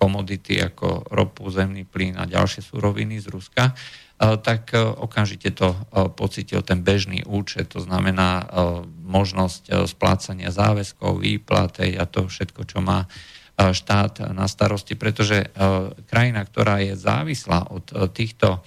komodity 0.01 0.58
ako 0.58 1.05
ropu, 1.13 1.46
zemný 1.53 1.86
plyn 1.86 2.17
a 2.17 2.25
ďalšie 2.25 2.65
suroviny 2.65 3.22
z 3.22 3.29
Ruska, 3.29 3.77
tak 4.22 4.74
e, 4.74 4.81
okamžite 4.81 5.50
to 5.58 5.74
e, 5.74 5.77
pocitil 6.13 6.62
ten 6.62 6.86
bežný 6.86 7.25
účet, 7.25 7.74
to 7.74 7.81
znamená 7.81 8.46
možnosť 9.05 9.89
splácania 9.89 10.53
záväzkov, 10.53 11.22
výplaty 11.22 11.98
a 11.98 12.05
to 12.10 12.29
všetko, 12.29 12.65
čo 12.65 12.79
má 12.81 13.05
štát 13.60 14.34
na 14.34 14.50
starosti, 14.50 14.98
pretože 14.98 15.53
krajina, 16.10 16.41
ktorá 16.48 16.81
je 16.81 16.98
závislá 16.98 17.70
od 17.70 17.86
týchto 18.10 18.63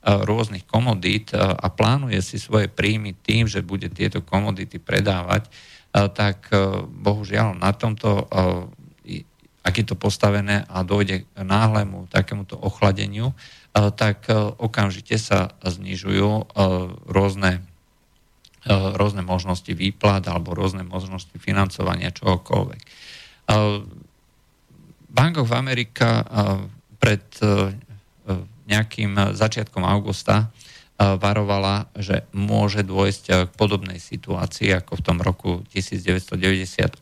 rôznych 0.00 0.64
komodít 0.64 1.36
a 1.36 1.68
plánuje 1.68 2.22
si 2.24 2.40
svoje 2.40 2.72
príjmy 2.72 3.12
tým, 3.12 3.44
že 3.44 3.60
bude 3.60 3.92
tieto 3.92 4.24
komodity 4.24 4.80
predávať, 4.80 5.52
tak 5.92 6.48
bohužiaľ 6.88 7.60
na 7.60 7.76
tomto, 7.76 8.24
ak 9.62 9.74
je 9.78 9.84
to 9.86 9.96
postavené 9.98 10.64
a 10.68 10.82
dojde 10.86 11.24
k 11.24 11.26
náhlemu 11.38 12.06
takémuto 12.08 12.56
ochladeniu, 12.56 13.34
tak 13.74 14.26
okamžite 14.58 15.18
sa 15.20 15.54
znižujú 15.62 16.56
rôzne 17.08 17.62
rôzne 18.68 19.22
možnosti 19.24 19.70
výplat 19.72 20.26
alebo 20.28 20.52
rôzne 20.52 20.84
možnosti 20.84 21.32
financovania 21.40 22.12
čohokoľvek. 22.12 22.82
Bank 25.08 25.34
of 25.40 25.50
America 25.56 26.20
pred 27.00 27.24
nejakým 28.68 29.32
začiatkom 29.32 29.86
augusta 29.86 30.52
varovala, 30.98 31.88
že 31.96 32.26
môže 32.34 32.82
dôjsť 32.84 33.24
k 33.48 33.52
podobnej 33.56 34.02
situácii 34.02 34.74
ako 34.74 34.98
v 34.98 35.02
tom 35.06 35.22
roku 35.22 35.62
1998. 35.72 37.00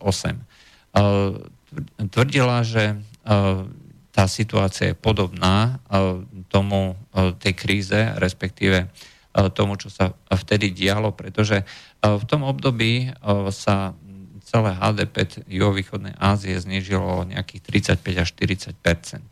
Tvrdila, 2.11 2.62
že 2.62 3.00
tá 4.14 4.25
situácia 4.30 4.92
je 4.92 4.96
podobná 4.96 5.82
tomu 6.49 6.96
tej 7.42 7.52
kríze, 7.52 8.00
respektíve 8.16 8.88
tomu, 9.52 9.76
čo 9.76 9.92
sa 9.92 10.16
vtedy 10.32 10.73
dialo, 10.73 11.12
pretože 11.12 11.66
v 12.00 12.25
tom 12.25 12.46
období 12.46 13.12
sa 13.52 13.92
celé 14.46 14.73
HDP 14.73 15.44
juhovýchodnej 15.50 16.14
Ázie 16.16 16.56
znižilo 16.56 17.26
o 17.26 17.28
nejakých 17.28 17.92
35 18.00 18.23
až 18.23 18.28
40 18.73 19.26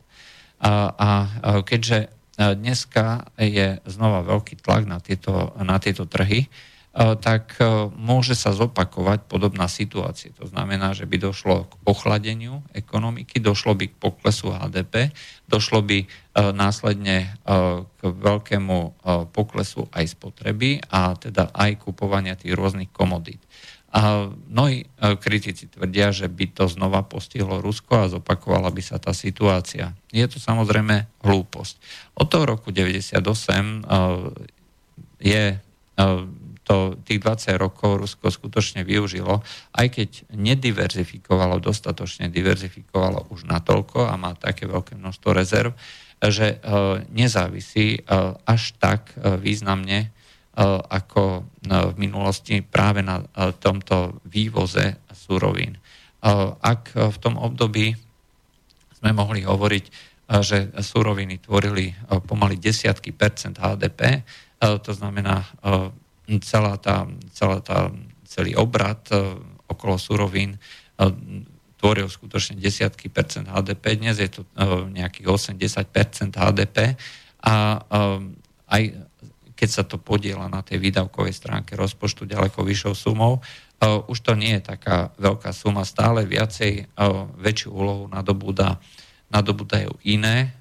a, 0.64 0.72
a 0.96 1.08
keďže 1.62 2.10
dneska 2.34 3.30
je 3.38 3.78
znova 3.86 4.26
veľký 4.26 4.58
tlak 4.58 4.90
na 4.90 4.98
tieto, 4.98 5.54
na 5.62 5.78
tieto 5.78 6.04
trhy, 6.04 6.50
E, 6.50 6.73
tak 6.94 7.58
e, 7.58 7.90
môže 7.90 8.38
sa 8.38 8.54
zopakovať 8.54 9.26
podobná 9.26 9.66
situácia. 9.66 10.30
To 10.38 10.46
znamená, 10.46 10.94
že 10.94 11.10
by 11.10 11.18
došlo 11.18 11.66
k 11.66 11.74
ochladeniu 11.90 12.62
ekonomiky, 12.70 13.42
došlo 13.42 13.74
by 13.74 13.90
k 13.90 13.98
poklesu 13.98 14.54
HDP, 14.54 15.10
došlo 15.50 15.82
by 15.82 15.98
e, 16.02 16.06
následne 16.54 17.34
k 17.98 18.00
veľkému 18.04 19.02
poklesu 19.34 19.90
aj 19.90 20.14
spotreby 20.14 20.78
a 20.86 21.18
teda 21.18 21.50
aj 21.50 21.82
kupovania 21.82 22.38
tých 22.38 22.54
rôznych 22.54 22.94
komodít. 22.94 23.42
A 23.94 24.26
mnohí 24.50 24.90
kritici 25.22 25.70
tvrdia, 25.70 26.10
že 26.10 26.26
by 26.26 26.50
to 26.50 26.66
znova 26.66 27.06
postihlo 27.06 27.62
Rusko 27.62 27.94
a 27.94 28.10
zopakovala 28.10 28.74
by 28.74 28.82
sa 28.82 28.98
tá 28.98 29.14
situácia. 29.14 29.94
Je 30.10 30.26
to 30.26 30.42
samozrejme 30.42 31.06
hlúposť. 31.22 31.74
Od 32.18 32.26
toho 32.26 32.58
roku 32.58 32.74
98 32.74 33.22
je 35.22 35.44
to 36.64 36.96
tých 37.04 37.20
20 37.20 37.60
rokov 37.60 38.00
Rusko 38.00 38.32
skutočne 38.32 38.88
využilo, 38.88 39.44
aj 39.76 39.86
keď 40.00 40.10
nediverzifikovalo, 40.32 41.60
dostatočne 41.60 42.32
diverzifikovalo 42.32 43.28
už 43.30 43.44
natoľko 43.44 44.08
a 44.08 44.16
má 44.16 44.32
také 44.32 44.64
veľké 44.64 44.96
množstvo 44.96 45.30
rezerv, 45.36 45.76
že 46.24 46.56
e, 46.56 46.66
nezávisí 47.12 48.00
e, 48.00 48.00
až 48.48 48.62
tak 48.80 49.12
e, 49.14 49.36
významne 49.36 50.10
ako 50.86 51.42
v 51.66 51.96
minulosti 51.98 52.62
práve 52.62 53.02
na 53.02 53.26
tomto 53.58 54.22
vývoze 54.22 55.02
surovín. 55.10 55.74
Ak 56.62 56.94
v 56.94 57.16
tom 57.18 57.34
období 57.34 57.90
sme 58.94 59.10
mohli 59.10 59.42
hovoriť, 59.42 59.84
že 60.46 60.70
suroviny 60.78 61.42
tvorili 61.42 61.90
pomaly 62.06 62.62
desiatky 62.62 63.10
percent 63.10 63.58
HDP, 63.58 64.22
to 64.62 64.94
znamená 64.94 65.42
celá 66.40 66.76
tá, 66.80 67.04
celá 67.32 67.60
tá, 67.60 67.92
celý 68.24 68.56
obrad 68.56 69.00
e, 69.12 69.38
okolo 69.68 70.00
surovín 70.00 70.56
e, 70.56 70.58
tvoril 71.78 72.08
skutočne 72.08 72.56
desiatky 72.56 73.12
percent 73.12 73.46
HDP, 73.46 74.00
dnes 74.00 74.16
je 74.16 74.30
to 74.32 74.40
e, 74.42 74.88
nejakých 74.90 75.26
80% 75.28 76.34
HDP 76.34 76.96
a 77.44 77.76
aj 78.72 78.82
keď 79.52 79.68
sa 79.68 79.84
to 79.84 80.00
podiela 80.00 80.48
na 80.48 80.64
tej 80.64 80.80
výdavkovej 80.80 81.36
stránke 81.36 81.76
rozpočtu 81.76 82.24
ďaleko 82.24 82.64
vyššou 82.64 82.94
sumou, 82.96 83.44
už 83.84 84.18
to 84.24 84.32
nie 84.32 84.56
je 84.56 84.72
taká 84.72 85.12
veľká 85.20 85.52
suma, 85.52 85.84
stále 85.84 86.24
viacej, 86.24 86.88
väčšiu 87.36 87.68
úlohu 87.68 88.08
nadobúda, 88.08 88.80
nadobúdajú 89.28 89.92
iné 90.08 90.56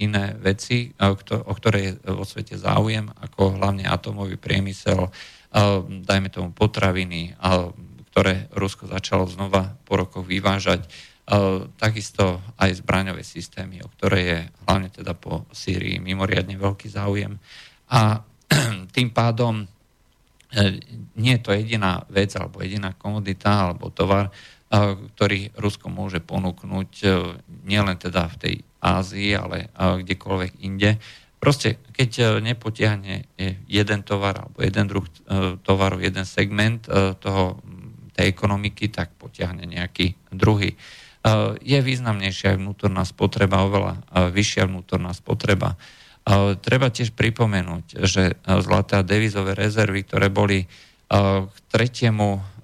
iné 0.00 0.32
veci, 0.40 0.90
o 0.96 1.52
ktoré 1.52 1.78
je 1.84 1.92
vo 2.08 2.24
svete 2.24 2.56
záujem, 2.56 3.06
ako 3.20 3.60
hlavne 3.60 3.84
atomový 3.84 4.40
priemysel, 4.40 5.12
dajme 5.84 6.28
tomu 6.32 6.56
potraviny, 6.56 7.36
ktoré 8.10 8.48
Rusko 8.56 8.88
začalo 8.88 9.28
znova 9.28 9.76
po 9.84 10.00
rokoch 10.00 10.24
vyvážať, 10.24 10.88
takisto 11.78 12.42
aj 12.58 12.82
zbraňové 12.82 13.22
systémy, 13.22 13.84
o 13.84 13.88
ktoré 13.92 14.18
je 14.24 14.38
hlavne 14.66 14.90
teda 14.90 15.14
po 15.14 15.46
Sýrii 15.54 16.02
mimoriadne 16.02 16.58
veľký 16.58 16.90
záujem. 16.90 17.38
A 17.92 18.24
tým 18.96 19.14
pádom 19.14 19.68
nie 21.14 21.32
je 21.38 21.42
to 21.46 21.54
jediná 21.54 22.02
vec 22.10 22.34
alebo 22.34 22.58
jediná 22.58 22.90
komodita 22.98 23.70
alebo 23.70 23.94
tovar, 23.94 24.34
ktorý 25.14 25.54
Rusko 25.54 25.86
môže 25.86 26.18
ponúknuť 26.18 26.90
nielen 27.66 27.96
teda 27.98 28.26
v 28.34 28.36
tej 28.38 28.54
Ázii, 28.80 29.36
ale 29.36 29.68
kdekoľvek 29.76 30.64
inde. 30.64 30.96
Proste, 31.40 31.80
keď 31.96 32.10
e, 32.20 32.24
nepotiahne 32.52 33.24
e, 33.40 33.56
jeden 33.64 34.04
tovar 34.04 34.44
alebo 34.44 34.60
jeden 34.60 34.84
druh 34.84 35.08
e, 35.08 35.56
tovaru, 35.64 36.04
jeden 36.04 36.28
segment 36.28 36.84
toho, 37.24 37.64
tej 38.12 38.28
ekonomiky, 38.28 38.92
tak 38.92 39.16
potiahne 39.16 39.64
nejaký 39.64 40.12
druhý. 40.28 40.76
Je 41.64 41.78
významnejšia 41.80 42.52
aj 42.52 42.58
vnútorná 42.60 43.06
spotreba, 43.08 43.64
oveľa 43.64 44.02
vyššia 44.34 44.68
vnútorná 44.68 45.14
spotreba. 45.16 45.78
Treba 46.60 46.92
tiež 46.92 47.16
pripomenúť, 47.16 48.02
že 48.04 48.40
zlaté 48.44 49.00
a 49.00 49.06
devizové 49.06 49.56
rezervy, 49.56 50.04
ktoré 50.04 50.28
boli 50.28 50.68
k 51.08 51.56
3. 51.72 52.12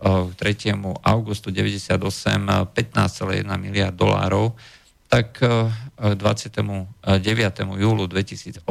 K 0.02 0.32
3. 0.34 0.76
augustu 1.04 1.48
98 1.52 1.94
15,1 1.94 3.44
miliard 3.60 3.96
dolárov, 3.96 4.56
tak 5.06 5.38
29. 5.38 7.22
júlu 7.78 8.04
2018 8.10 8.66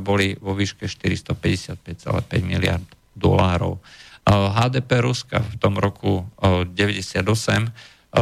boli 0.00 0.34
vo 0.40 0.56
výške 0.56 0.88
455,5 0.88 2.42
miliard 2.42 2.84
dolárov. 3.14 3.78
HDP 4.24 4.90
Ruska 5.04 5.44
v 5.44 5.54
tom 5.60 5.76
roku 5.76 6.24
98 6.40 7.20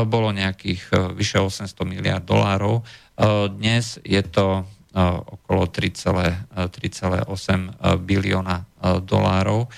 bolo 0.08 0.28
nejakých 0.32 1.12
vyše 1.14 1.38
800 1.38 1.84
miliard 1.84 2.24
dolárov. 2.24 2.82
Dnes 3.52 4.00
je 4.02 4.22
to 4.24 4.66
okolo 5.28 5.68
3,8 5.68 6.48
bilióna 8.02 8.64
dolárov 9.04 9.68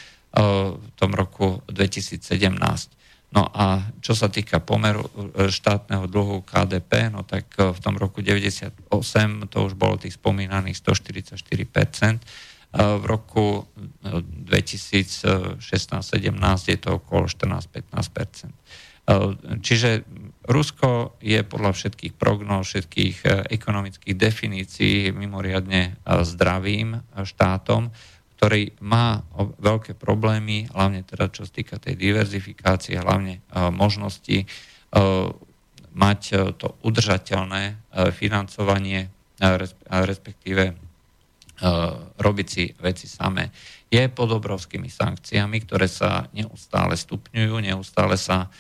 v 0.75 0.89
tom 0.99 1.11
roku 1.15 1.63
2017. 1.71 2.94
No 3.35 3.51
a 3.51 3.83
čo 3.99 4.15
sa 4.15 4.31
týka 4.31 4.63
pomeru 4.63 5.03
e, 5.03 5.51
štátneho 5.51 6.07
dlhu 6.07 6.47
KDP, 6.47 7.11
no 7.11 7.27
tak 7.27 7.51
e, 7.59 7.75
v 7.75 7.79
tom 7.83 7.99
roku 7.99 8.23
98 8.23 8.79
to 9.51 9.59
už 9.67 9.75
bolo 9.75 9.99
tých 9.99 10.15
spomínaných 10.15 10.79
144%, 10.79 11.43
e, 11.43 12.19
v 12.79 13.05
roku 13.11 13.67
2016-17 14.07 15.99
je 16.71 16.79
to 16.79 17.03
okolo 17.03 17.27
14-15%. 17.27 18.55
Čiže 19.61 20.01
Rusko 20.49 21.21
je 21.21 21.45
podľa 21.45 21.77
všetkých 21.77 22.17
prognóz, 22.17 22.73
všetkých 22.73 23.53
ekonomických 23.53 24.17
definícií 24.17 25.13
mimoriadne 25.13 26.01
zdravým 26.09 27.05
štátom, 27.13 27.93
ktorý 28.35 28.77
má 28.83 29.23
veľké 29.63 29.95
problémy, 29.95 30.69
hlavne 30.75 31.07
teda 31.07 31.31
čo 31.31 31.47
sa 31.47 31.53
týka 31.55 31.79
tej 31.79 31.95
diverzifikácie, 31.95 32.99
hlavne 32.99 33.39
e, 33.39 33.41
možnosti 33.71 34.43
e, 34.43 34.47
mať 35.95 36.21
e, 36.29 36.35
to 36.59 36.75
udržateľné 36.83 37.79
financovanie, 38.11 39.07
respektíve 39.87 40.75
robiť 42.19 42.49
si 42.51 42.67
veci 42.83 43.07
samé. 43.07 43.55
Je 43.87 44.03
pod 44.11 44.35
obrovskými 44.35 44.91
sankciami, 44.91 45.63
ktoré 45.63 45.87
sa 45.87 46.27
neustále 46.35 46.99
stupňujú, 46.99 47.55
neustále 47.63 48.19
sa 48.19 48.51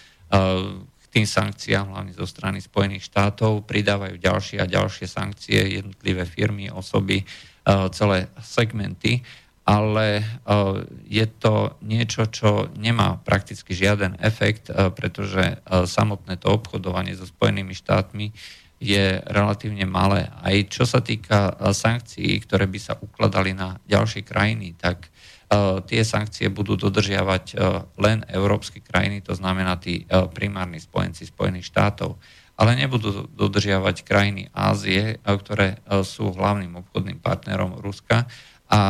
k 0.94 1.04
tým 1.10 1.26
sankciám, 1.26 1.90
hlavne 1.90 2.14
zo 2.14 2.22
strany 2.22 2.62
Spojených 2.62 3.10
štátov, 3.10 3.66
pridávajú 3.66 4.14
ďalšie 4.22 4.62
a 4.62 4.70
ďalšie 4.70 5.10
sankcie, 5.10 5.82
jednotlivé 5.82 6.22
firmy, 6.22 6.70
osoby, 6.70 7.26
celé 7.90 8.30
segmenty 8.38 9.26
ale 9.64 10.20
e, 10.20 10.24
je 11.08 11.24
to 11.40 11.80
niečo, 11.80 12.28
čo 12.28 12.68
nemá 12.76 13.16
prakticky 13.24 13.72
žiaden 13.72 14.20
efekt, 14.20 14.68
e, 14.68 14.92
pretože 14.92 15.40
e, 15.40 15.88
samotné 15.88 16.36
to 16.36 16.52
obchodovanie 16.52 17.16
so 17.16 17.24
Spojenými 17.24 17.72
štátmi 17.72 18.28
je 18.84 19.24
relatívne 19.24 19.88
malé. 19.88 20.28
Aj 20.44 20.52
čo 20.68 20.84
sa 20.84 21.00
týka 21.00 21.56
sankcií, 21.72 22.36
ktoré 22.44 22.68
by 22.68 22.76
sa 22.76 23.00
ukladali 23.00 23.56
na 23.56 23.80
ďalšie 23.88 24.20
krajiny, 24.20 24.76
tak 24.76 25.08
tie 25.86 26.02
sankcie 26.02 26.50
budú 26.50 26.74
dodržiavať 26.74 27.54
len 27.96 28.26
európske 28.28 28.82
krajiny, 28.84 29.22
to 29.24 29.32
znamená 29.32 29.78
tí 29.78 30.04
primárni 30.34 30.82
spojenci 30.82 31.24
Spojených 31.24 31.70
štátov, 31.70 32.18
ale 32.60 32.76
nebudú 32.76 33.30
dodržiavať 33.30 34.04
krajiny 34.04 34.42
Ázie, 34.52 35.22
ktoré 35.22 35.80
sú 36.02 36.34
hlavným 36.34 36.74
obchodným 36.84 37.22
partnerom 37.22 37.78
Ruska 37.80 38.26
a 38.74 38.80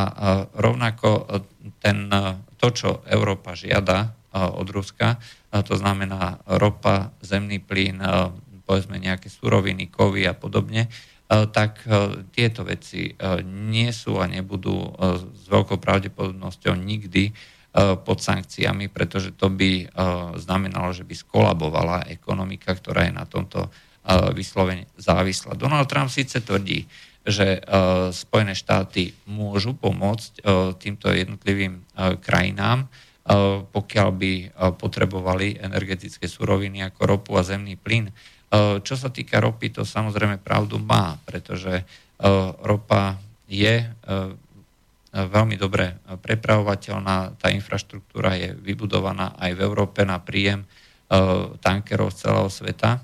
rovnako 0.57 1.29
ten, 1.77 2.09
to, 2.57 2.69
čo 2.73 3.05
Európa 3.05 3.53
žiada 3.53 4.17
od 4.33 4.65
Ruska, 4.73 5.21
to 5.53 5.77
znamená 5.77 6.41
ropa, 6.49 7.13
zemný 7.21 7.61
plyn, 7.61 8.01
povedzme 8.65 8.97
nejaké 8.97 9.29
suroviny, 9.29 9.93
kovy 9.93 10.25
a 10.25 10.33
podobne, 10.33 10.89
tak 11.29 11.85
tieto 12.33 12.65
veci 12.65 13.13
nie 13.45 13.93
sú 13.93 14.17
a 14.17 14.25
nebudú 14.25 14.89
s 15.29 15.45
veľkou 15.53 15.77
pravdepodobnosťou 15.77 16.73
nikdy 16.73 17.37
pod 17.77 18.19
sankciami, 18.25 18.89
pretože 18.89 19.37
to 19.37 19.53
by 19.53 19.85
znamenalo, 20.41 20.97
že 20.97 21.05
by 21.05 21.13
skolabovala 21.13 22.09
ekonomika, 22.09 22.73
ktorá 22.73 23.05
je 23.05 23.13
na 23.13 23.27
tomto 23.29 23.69
vyslovene 24.33 24.89
závislá. 24.97 25.57
Donald 25.57 25.89
Trump 25.89 26.09
síce 26.13 26.41
tvrdí, 26.41 26.89
že 27.25 27.59
uh, 27.65 28.13
Spojené 28.13 28.53
štáty 28.53 29.17
môžu 29.25 29.73
pomôcť 29.73 30.45
uh, 30.45 30.77
týmto 30.77 31.09
jednotlivým 31.09 31.81
uh, 31.81 32.21
krajinám, 32.21 32.87
pokiaľ 33.73 34.09
by 34.21 34.33
potrebovali 34.77 35.57
energetické 35.57 36.29
suroviny 36.29 36.85
ako 36.85 37.09
ropu 37.09 37.33
a 37.41 37.43
zemný 37.43 37.73
plyn. 37.73 38.13
Čo 38.85 39.01
sa 39.01 39.09
týka 39.09 39.41
ropy, 39.41 39.73
to 39.73 39.89
samozrejme 39.89 40.45
pravdu 40.45 40.77
má, 40.77 41.17
pretože 41.25 41.89
ropa 42.61 43.17
je 43.49 43.81
veľmi 45.09 45.57
dobre 45.57 45.97
prepravovateľná, 46.21 47.41
tá 47.41 47.49
infraštruktúra 47.49 48.37
je 48.37 48.53
vybudovaná 48.61 49.33
aj 49.41 49.57
v 49.57 49.65
Európe 49.73 50.05
na 50.05 50.21
príjem 50.21 50.69
tankerov 51.65 52.13
z 52.13 52.29
celého 52.29 52.53
sveta 52.53 53.01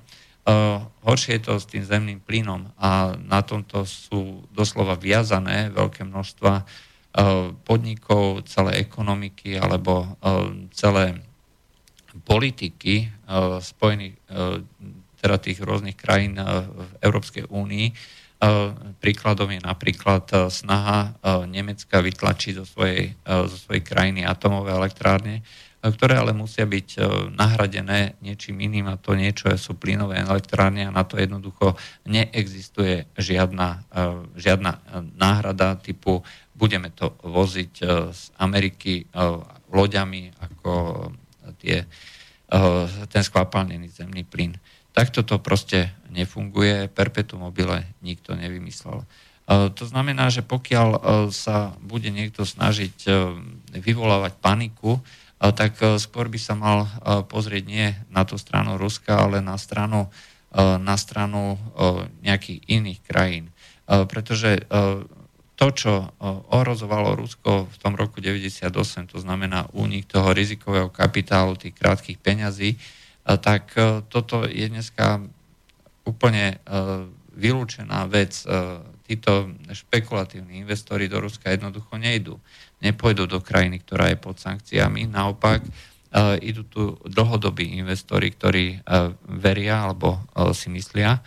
horšie 1.04 1.38
je 1.38 1.42
to 1.46 1.54
s 1.60 1.66
tým 1.68 1.84
zemným 1.84 2.20
plynom 2.20 2.70
a 2.80 3.14
na 3.16 3.40
tomto 3.42 3.86
sú 3.86 4.46
doslova 4.50 4.98
viazané 4.98 5.70
veľké 5.70 6.04
množstva 6.06 6.52
uh, 6.60 6.64
podnikov, 7.64 8.44
celé 8.46 8.82
ekonomiky 8.82 9.56
alebo 9.56 10.06
uh, 10.06 10.50
celé 10.74 11.20
politiky 12.26 13.06
spojených, 13.62 14.18
teda 15.22 15.36
tých 15.38 15.62
rôznych 15.62 15.94
krajín 15.94 16.34
v 16.42 16.90
Európskej 17.06 17.46
únii. 17.46 17.86
Príkladom 18.98 19.46
je 19.54 19.62
napríklad 19.62 20.50
snaha 20.50 21.14
Nemecka 21.46 22.02
vytlačiť 22.02 22.58
zo 22.58 22.66
svojej, 22.66 23.14
zo 23.22 23.54
svojej 23.54 23.86
krajiny 23.86 24.26
atomové 24.26 24.74
elektrárne, 24.74 25.46
ktoré 25.88 26.20
ale 26.20 26.36
musia 26.36 26.68
byť 26.68 26.88
e, 26.92 26.98
nahradené 27.32 28.20
niečím 28.20 28.60
iným 28.60 28.92
a 28.92 29.00
to 29.00 29.16
niečo 29.16 29.48
sú 29.56 29.80
plynové 29.80 30.20
elektrárne 30.20 30.84
a 30.84 30.92
na 30.92 31.08
to 31.08 31.16
jednoducho 31.16 31.72
neexistuje 32.04 33.08
žiadna, 33.16 33.88
e, 33.88 34.00
žiadna 34.36 34.72
e, 34.76 34.80
náhrada 35.16 35.80
typu 35.80 36.20
budeme 36.52 36.92
to 36.92 37.16
voziť 37.24 37.72
z 38.12 38.22
Ameriky 38.36 39.08
loďami 39.72 40.28
ako 40.44 40.72
tie, 41.56 41.88
ten 43.08 43.22
skvapalnený 43.24 43.88
zemný 43.88 44.28
plyn. 44.28 44.60
Takto 44.92 45.24
to 45.24 45.40
proste 45.40 45.88
nefunguje, 46.12 46.92
perpetuum 46.92 47.48
mobile 47.48 47.88
nikto 48.04 48.36
nevymyslel. 48.36 49.08
To 49.48 49.84
znamená, 49.88 50.28
že 50.28 50.44
pokiaľ 50.44 51.00
sa 51.32 51.72
bude 51.80 52.12
niekto 52.12 52.44
snažiť 52.44 53.08
vyvolávať 53.80 54.36
paniku, 54.36 55.00
tak 55.40 55.80
e, 55.80 55.96
skôr 55.96 56.28
by 56.28 56.36
sa 56.36 56.52
mal 56.52 56.84
e, 56.84 56.88
pozrieť 57.24 57.64
nie 57.64 57.96
na 58.12 58.28
tú 58.28 58.36
stranu 58.36 58.76
Ruska, 58.76 59.16
ale 59.16 59.40
na 59.40 59.56
stranu, 59.56 60.12
e, 60.52 60.60
na 60.76 61.00
stranu 61.00 61.56
nejakých 62.20 62.60
iných 62.68 63.00
krajín. 63.08 63.48
Pretože 63.90 64.70
to, 65.58 65.66
čo 65.74 66.14
ohrozovalo 66.46 67.18
Rusko 67.18 67.66
v 67.66 67.76
tom 67.82 67.98
roku 67.98 68.22
98, 68.22 68.70
to 69.10 69.18
znamená 69.18 69.66
únik 69.74 70.06
toho 70.06 70.30
rizikového 70.30 70.94
kapitálu, 70.94 71.58
tých 71.58 71.74
krátkých 71.74 72.22
peňazí, 72.22 72.78
tak 73.26 73.74
toto 74.06 74.46
je 74.46 74.62
dneska 74.70 75.26
úplne 76.06 76.62
vylúčená 77.34 78.06
vec. 78.06 78.46
Títo 79.10 79.50
špekulatívni 79.74 80.62
investori 80.62 81.10
do 81.10 81.18
Ruska 81.18 81.50
jednoducho 81.50 81.98
nejdú 81.98 82.38
nepôjdu 82.80 83.28
do 83.28 83.40
krajiny, 83.44 83.80
ktorá 83.84 84.12
je 84.12 84.18
pod 84.18 84.40
sankciami. 84.40 85.08
Naopak, 85.08 85.64
uh, 85.64 86.36
idú 86.40 86.64
tu 86.66 86.82
dlhodobí 87.04 87.76
investori, 87.76 88.32
ktorí 88.32 88.80
uh, 88.80 89.12
veria 89.28 89.84
alebo 89.88 90.16
uh, 90.16 90.50
si 90.56 90.72
myslia, 90.72 91.20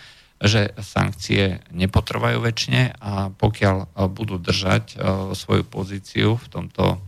že 0.44 0.76
sankcie 0.76 1.64
nepotrvajú 1.72 2.44
väčšine 2.44 3.00
a 3.00 3.32
pokiaľ 3.32 3.96
budú 4.12 4.36
držať 4.36 5.00
svoju 5.32 5.64
pozíciu 5.64 6.36
v 6.36 6.48
tomto 6.52 7.00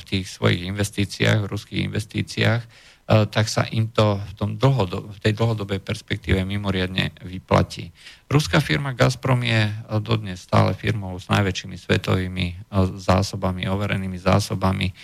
v 0.00 0.02
tých 0.08 0.24
svojich 0.24 0.64
investíciách, 0.72 1.44
v 1.44 1.50
ruských 1.52 1.84
investíciách, 1.92 2.62
tak 3.10 3.50
sa 3.50 3.66
im 3.66 3.90
to 3.90 4.22
v, 4.22 4.32
tom 4.38 4.50
dlhodob- 4.54 5.10
v 5.10 5.18
tej 5.18 5.34
dlhodobej 5.34 5.82
perspektíve 5.82 6.46
mimoriadne 6.46 7.10
vyplatí. 7.26 7.90
Ruská 8.30 8.62
firma 8.62 8.94
Gazprom 8.94 9.42
je 9.42 9.66
e, 9.66 9.72
dodnes 9.98 10.38
stále 10.38 10.78
firmou 10.78 11.18
s 11.18 11.26
najväčšími 11.26 11.74
svetovými 11.74 12.46
e, 12.46 12.54
zásobami, 13.02 13.66
overenými 13.66 14.14
zásobami 14.14 14.94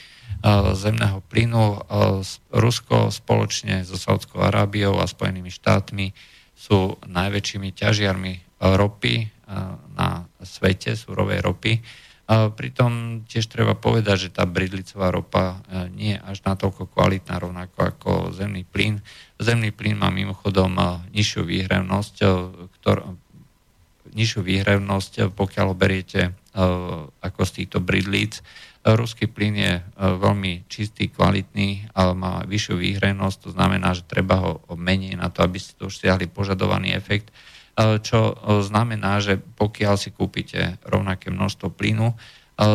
zemného 0.74 1.22
plynu. 1.30 1.86
Rusko 2.50 3.14
spoločne 3.14 3.86
so 3.86 3.94
Saudskou 3.94 4.42
Arábiou 4.42 4.98
a 4.98 5.06
Spojenými 5.06 5.48
štátmi 5.48 6.12
sú 6.52 6.98
najväčšími 7.06 7.70
ťažiarmi 7.70 8.58
ropy 8.58 9.30
na 9.94 10.26
svete, 10.42 10.98
súrovej 10.98 11.40
ropy 11.46 11.78
pritom 12.26 13.22
tiež 13.22 13.46
treba 13.46 13.78
povedať, 13.78 14.28
že 14.28 14.34
tá 14.34 14.42
bridlicová 14.42 15.14
ropa 15.14 15.62
e, 15.62 15.86
nie 15.94 16.12
je 16.18 16.24
až 16.26 16.42
natoľko 16.42 16.90
kvalitná, 16.90 17.38
rovnako 17.38 17.78
ako 17.78 18.10
zemný 18.34 18.66
plyn. 18.66 18.98
Zemný 19.38 19.70
plyn 19.70 19.94
má 19.94 20.10
mimochodom 20.10 20.74
e, 20.74 20.82
nižšiu 21.14 21.46
výhrevnosť, 21.46 22.14
e, 22.18 22.26
ktor, 22.78 23.14
nižšiu 24.10 24.42
výhrevnosť, 24.42 25.34
pokiaľ 25.34 25.68
beriete 25.76 26.32
ako 27.20 27.40
z 27.44 27.50
týchto 27.52 27.84
bridlíc. 27.84 28.40
Ruský 28.80 29.28
plyn 29.28 29.54
je 29.60 29.74
veľmi 30.00 30.64
čistý, 30.72 31.12
kvalitný, 31.12 31.92
ale 31.92 32.16
má 32.16 32.40
vyššiu 32.48 32.80
výhrevnosť, 32.80 33.36
to 33.44 33.50
znamená, 33.52 33.92
že 33.92 34.08
treba 34.08 34.40
ho 34.40 34.52
menej 34.72 35.20
na 35.20 35.28
to, 35.28 35.44
aby 35.44 35.60
ste 35.60 35.76
dosiahli 35.76 36.32
požadovaný 36.32 36.96
efekt 36.96 37.28
čo 37.76 38.20
e, 38.32 38.34
znamená, 38.64 39.20
že 39.20 39.36
pokiaľ 39.36 39.94
si 40.00 40.08
kúpite 40.08 40.80
rovnaké 40.88 41.28
množstvo 41.28 41.68
plynu, 41.76 42.12
e, 42.12 42.16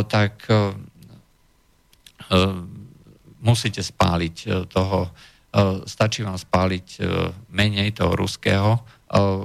tak 0.06 0.46
musíte 3.44 3.84
spáliť 3.84 4.64
toho, 4.72 5.12
stačí 5.84 6.24
vám 6.24 6.40
spáliť 6.40 7.04
menej 7.52 8.00
toho 8.00 8.16
ruského 8.16 8.80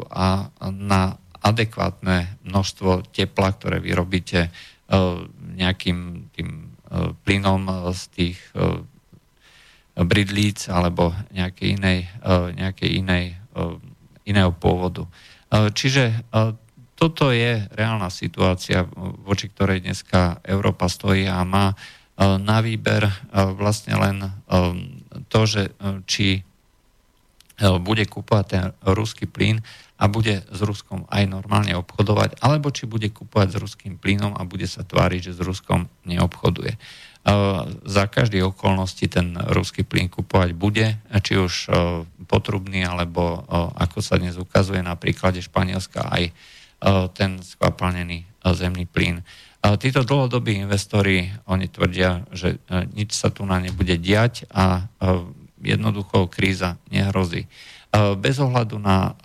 a 0.06 0.46
na 0.70 1.18
adekvátne 1.42 2.38
množstvo 2.46 3.10
tepla, 3.10 3.58
ktoré 3.58 3.82
vyrobíte 3.82 4.54
nejakým 5.58 6.30
tým 6.30 6.78
plynom 7.26 7.90
z 7.90 8.02
tých 8.14 8.38
bridlíc 9.98 10.70
alebo 10.70 11.10
nejakej 11.34 11.68
inej, 11.74 12.00
nejakej 12.54 12.90
inej, 13.02 13.24
iného 14.22 14.52
pôvodu. 14.54 15.10
E, 15.56 15.72
čiže 15.72 16.04
e, 16.12 16.14
toto 16.96 17.32
je 17.32 17.64
reálna 17.76 18.08
situácia, 18.08 18.84
voči 19.24 19.52
ktorej 19.52 19.84
dneska 19.84 20.40
Európa 20.44 20.88
stojí 20.88 21.28
a 21.28 21.44
má 21.44 21.72
e, 21.72 21.76
na 22.40 22.60
výber 22.64 23.08
vlastne 23.32 23.94
len 24.00 24.16
to, 25.28 25.40
že 25.44 25.76
či 26.08 26.40
bude 27.60 28.04
kúpovať 28.08 28.44
ten 28.48 28.64
ruský 28.84 29.28
plyn 29.28 29.60
a 29.96 30.08
bude 30.08 30.44
s 30.44 30.60
Ruskom 30.60 31.08
aj 31.08 31.24
normálne 31.24 31.72
obchodovať, 31.76 32.40
alebo 32.44 32.68
či 32.68 32.84
bude 32.84 33.08
kúpovať 33.08 33.56
s 33.56 33.60
ruským 33.60 33.96
plynom 33.96 34.36
a 34.36 34.44
bude 34.48 34.68
sa 34.68 34.84
tváriť, 34.84 35.32
že 35.32 35.36
s 35.36 35.40
Ruskom 35.40 35.88
neobchoduje. 36.04 36.76
Za 37.82 38.06
každý 38.06 38.38
okolnosti 38.46 39.02
ten 39.10 39.34
ruský 39.34 39.82
plyn 39.82 40.06
kupovať 40.06 40.54
bude, 40.54 40.94
či 41.26 41.34
už 41.34 41.66
potrubný, 42.30 42.86
alebo 42.86 43.42
ako 43.74 43.98
sa 43.98 44.14
dnes 44.14 44.38
ukazuje 44.38 44.78
na 44.78 44.94
príklade 44.94 45.42
Španielska, 45.42 46.06
aj 46.06 46.30
ten 47.18 47.42
skvapalnený 47.42 48.22
zemný 48.54 48.86
plyn. 48.86 49.26
Títo 49.82 50.06
dlhodobí 50.06 50.54
investori, 50.54 51.26
oni 51.50 51.66
tvrdia, 51.66 52.22
že 52.30 52.62
nič 52.94 53.18
sa 53.18 53.34
tu 53.34 53.42
na 53.42 53.58
nebude 53.58 53.98
diať 53.98 54.46
a 54.54 54.86
jednoducho 55.58 56.30
kríza 56.30 56.78
nehrozí. 56.94 57.50
Bez 58.22 58.38
ohľadu 58.38 58.78
na 58.78 59.18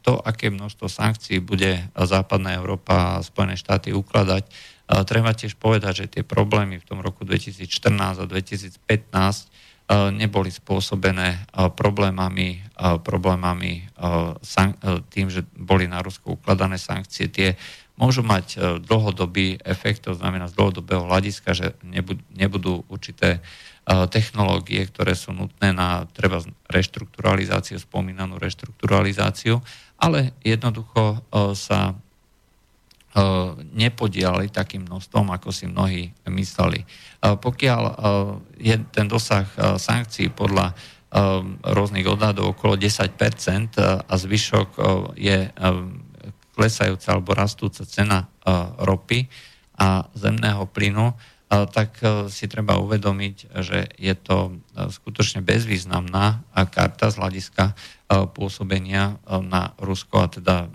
to, 0.00 0.16
aké 0.24 0.48
množstvo 0.48 0.88
sankcií 0.88 1.44
bude 1.44 1.84
západná 1.92 2.56
Európa 2.56 3.20
a 3.20 3.24
Spojené 3.24 3.60
štáty 3.60 3.92
ukladať, 3.92 4.48
treba 4.84 5.32
tiež 5.32 5.56
povedať, 5.56 6.04
že 6.04 6.10
tie 6.20 6.22
problémy 6.26 6.76
v 6.80 6.86
tom 6.86 7.00
roku 7.00 7.24
2014 7.24 8.20
a 8.20 8.24
2015 8.24 8.80
neboli 10.16 10.48
spôsobené 10.48 11.44
problémami, 11.76 12.64
problémami 13.04 13.84
tým, 15.12 15.28
že 15.28 15.44
boli 15.52 15.84
na 15.84 16.00
Rusko 16.00 16.40
ukladané 16.40 16.80
sankcie. 16.80 17.28
Tie 17.28 17.52
môžu 18.00 18.24
mať 18.24 18.80
dlhodobý 18.80 19.60
efekt, 19.60 20.08
to 20.08 20.16
znamená 20.16 20.48
z 20.48 20.56
dlhodobého 20.56 21.04
hľadiska, 21.04 21.52
že 21.52 21.66
nebudú 22.32 22.88
určité 22.88 23.44
technológie, 23.84 24.88
ktoré 24.88 25.12
sú 25.12 25.36
nutné 25.36 25.76
na 25.76 26.08
treba 26.16 26.40
reštrukturalizáciu, 26.72 27.76
spomínanú 27.76 28.40
reštrukturalizáciu, 28.40 29.60
ale 30.00 30.32
jednoducho 30.40 31.20
sa 31.52 31.92
nepodielali 33.74 34.50
takým 34.50 34.90
množstvom, 34.90 35.30
ako 35.30 35.54
si 35.54 35.70
mnohí 35.70 36.10
mysleli. 36.26 36.82
Pokiaľ 37.22 37.82
je 38.58 38.74
ten 38.90 39.06
dosah 39.06 39.46
sankcií 39.78 40.34
podľa 40.34 40.74
rôznych 41.62 42.10
odhadov 42.10 42.58
okolo 42.58 42.74
10% 42.74 43.14
a 44.02 44.14
zvyšok 44.18 44.68
je 45.14 45.46
klesajúca 46.58 47.08
alebo 47.14 47.38
rastúca 47.38 47.86
cena 47.86 48.26
ropy 48.82 49.30
a 49.78 50.10
zemného 50.18 50.66
plynu, 50.66 51.14
tak 51.70 52.02
si 52.34 52.50
treba 52.50 52.82
uvedomiť, 52.82 53.36
že 53.62 53.94
je 53.94 54.14
to 54.18 54.58
skutočne 54.90 55.38
bezvýznamná 55.46 56.42
karta 56.74 57.14
z 57.14 57.18
hľadiska 57.22 57.78
pôsobenia 58.34 59.22
na 59.30 59.70
Rusko 59.78 60.18
a 60.18 60.26
teda 60.26 60.66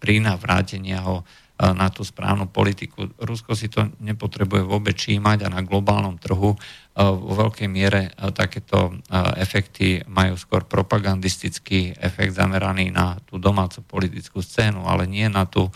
prína 0.00 0.40
vrátenia 0.40 1.04
ho 1.04 1.28
na 1.62 1.86
tú 1.94 2.02
správnu 2.02 2.50
politiku. 2.50 3.06
Rusko 3.22 3.54
si 3.54 3.70
to 3.70 3.86
nepotrebuje 4.02 4.66
vôbec 4.66 4.98
čímať 4.98 5.46
a 5.46 5.52
na 5.54 5.62
globálnom 5.62 6.18
trhu 6.18 6.58
vo 6.98 7.32
veľkej 7.38 7.70
miere 7.70 8.10
takéto 8.34 8.98
efekty 9.38 10.02
majú 10.10 10.34
skôr 10.34 10.66
propagandistický 10.66 11.94
efekt 12.02 12.34
zameraný 12.34 12.90
na 12.90 13.22
tú 13.22 13.38
domácu 13.38 13.86
politickú 13.86 14.42
scénu, 14.42 14.90
ale 14.90 15.06
nie 15.06 15.30
na 15.30 15.46
tú 15.46 15.70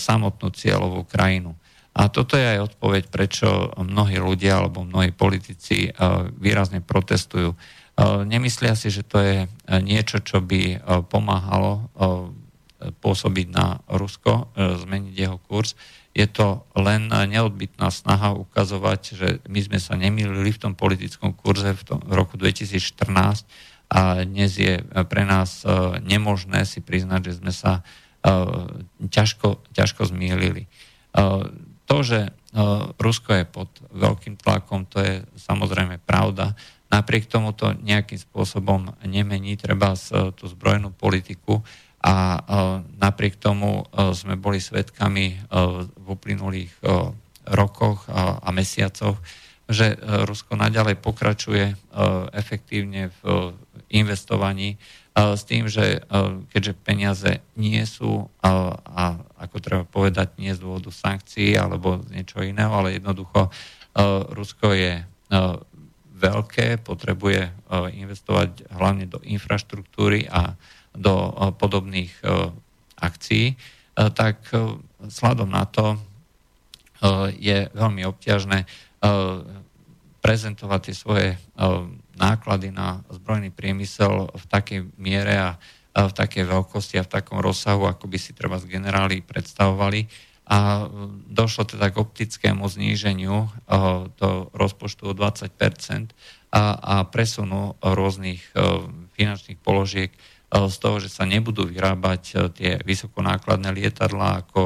samotnú 0.00 0.48
cieľovú 0.56 1.04
krajinu. 1.04 1.52
A 1.94 2.08
toto 2.08 2.34
je 2.34 2.56
aj 2.56 2.74
odpoveď, 2.74 3.06
prečo 3.12 3.70
mnohí 3.78 4.18
ľudia 4.18 4.58
alebo 4.58 4.82
mnohí 4.82 5.12
politici 5.14 5.92
výrazne 6.40 6.80
protestujú. 6.82 7.54
Nemyslia 8.26 8.74
si, 8.74 8.90
že 8.90 9.06
to 9.06 9.22
je 9.22 9.46
niečo, 9.84 10.18
čo 10.18 10.42
by 10.42 10.82
pomáhalo 11.06 11.92
pôsobiť 13.00 13.46
na 13.52 13.80
Rusko, 13.88 14.52
e, 14.52 14.76
zmeniť 14.84 15.14
jeho 15.14 15.38
kurz. 15.40 15.78
Je 16.14 16.26
to 16.30 16.62
len 16.78 17.10
neodbitná 17.10 17.90
snaha 17.90 18.38
ukazovať, 18.38 19.00
že 19.18 19.28
my 19.50 19.60
sme 19.62 19.78
sa 19.82 19.98
nemýlili 19.98 20.54
v 20.54 20.62
tom 20.62 20.72
politickom 20.78 21.34
kurze 21.34 21.74
v, 21.74 21.82
tom, 21.82 22.00
roku 22.06 22.38
2014 22.38 23.46
a 23.90 24.22
dnes 24.22 24.54
je 24.54 24.78
pre 25.10 25.26
nás 25.26 25.66
e, 25.66 25.98
nemožné 26.06 26.62
si 26.68 26.78
priznať, 26.78 27.20
že 27.30 27.32
sme 27.42 27.50
sa 27.50 27.82
e, 28.22 28.32
ťažko, 29.10 29.64
ťažko 29.74 30.14
zmýlili. 30.14 30.66
To, 31.86 32.02
že 32.02 32.34
Rusko 32.98 33.30
je 33.38 33.44
pod 33.46 33.70
veľkým 33.94 34.34
tlakom, 34.34 34.82
to 34.82 34.98
je 34.98 35.22
samozrejme 35.38 36.02
pravda. 36.02 36.58
Napriek 36.90 37.30
tomu 37.30 37.54
to 37.54 37.70
nejakým 37.70 38.18
spôsobom 38.18 38.94
nemení, 39.06 39.54
treba 39.54 39.94
tú 40.34 40.44
zbrojnú 40.50 40.90
politiku, 40.90 41.62
a 42.04 42.14
e, 42.36 42.38
napriek 43.00 43.40
tomu 43.40 43.80
e, 43.88 44.12
sme 44.12 44.36
boli 44.36 44.60
svetkami 44.60 45.26
e, 45.32 45.36
v 45.88 46.06
uplynulých 46.06 46.72
rokoch 47.44 48.08
a 48.08 48.48
mesiacoch, 48.56 49.20
že 49.68 50.00
Rusko 50.00 50.56
naďalej 50.56 50.96
pokračuje 50.96 51.76
efektívne 52.32 53.12
v 53.20 53.52
investovaní 53.92 54.80
s 55.12 55.44
tým, 55.44 55.68
že 55.68 56.00
keďže 56.48 56.72
peniaze 56.72 57.44
nie 57.60 57.84
sú, 57.84 58.32
a 58.40 59.20
ako 59.36 59.56
treba 59.60 59.84
povedať, 59.84 60.40
nie 60.40 60.56
z 60.56 60.64
dôvodu 60.64 60.88
sankcií 60.88 61.52
alebo 61.52 62.00
niečo 62.08 62.40
iného, 62.40 62.72
ale 62.72 62.96
jednoducho 62.96 63.52
Rusko 64.32 64.72
je 64.72 65.04
veľké, 66.16 66.80
potrebuje 66.80 67.52
investovať 67.92 68.72
hlavne 68.72 69.04
do 69.04 69.20
infraštruktúry 69.20 70.32
a 70.32 70.56
do 70.94 71.14
eh, 71.28 71.50
podobných 71.58 72.12
eh, 72.22 72.50
akcií, 72.98 73.46
eh, 73.54 74.10
tak 74.14 74.50
sladom 75.10 75.50
na 75.50 75.66
to 75.68 76.00
je 77.36 77.68
veľmi 77.76 78.00
obťažné 78.08 78.64
prezentovať 80.24 80.80
tie 80.88 80.96
svoje 80.96 81.28
náklady 82.16 82.72
na 82.72 83.04
zbrojný 83.12 83.52
priemysel 83.52 84.32
v 84.32 84.44
takej 84.48 84.80
miere 84.96 85.36
a 85.36 85.50
v 85.92 86.12
takej 86.16 86.48
veľkosti 86.48 86.96
a 86.96 87.04
v 87.04 87.12
takom 87.12 87.44
rozsahu, 87.44 87.84
ako 87.84 88.08
by 88.08 88.16
si 88.16 88.32
treba 88.32 88.56
z 88.56 88.72
generáli 88.72 89.20
predstavovali. 89.20 90.08
A 90.48 90.88
došlo 91.28 91.68
teda 91.68 91.92
k 91.92 92.00
optickému 92.00 92.64
zníženiu 92.64 93.52
do 94.16 94.48
rozpočtu 94.56 95.12
o 95.12 95.12
20 95.12 95.52
a, 96.56 96.62
a 96.72 96.94
presunu 97.04 97.76
rôznych 97.84 98.40
finančných 99.12 99.60
položiek 99.60 100.08
z 100.54 100.76
toho, 100.78 101.02
že 101.02 101.10
sa 101.10 101.26
nebudú 101.26 101.66
vyrábať 101.66 102.22
e, 102.30 102.34
tie 102.54 102.70
vysokonákladné 102.86 103.74
lietadlá 103.74 104.46
ako 104.46 104.60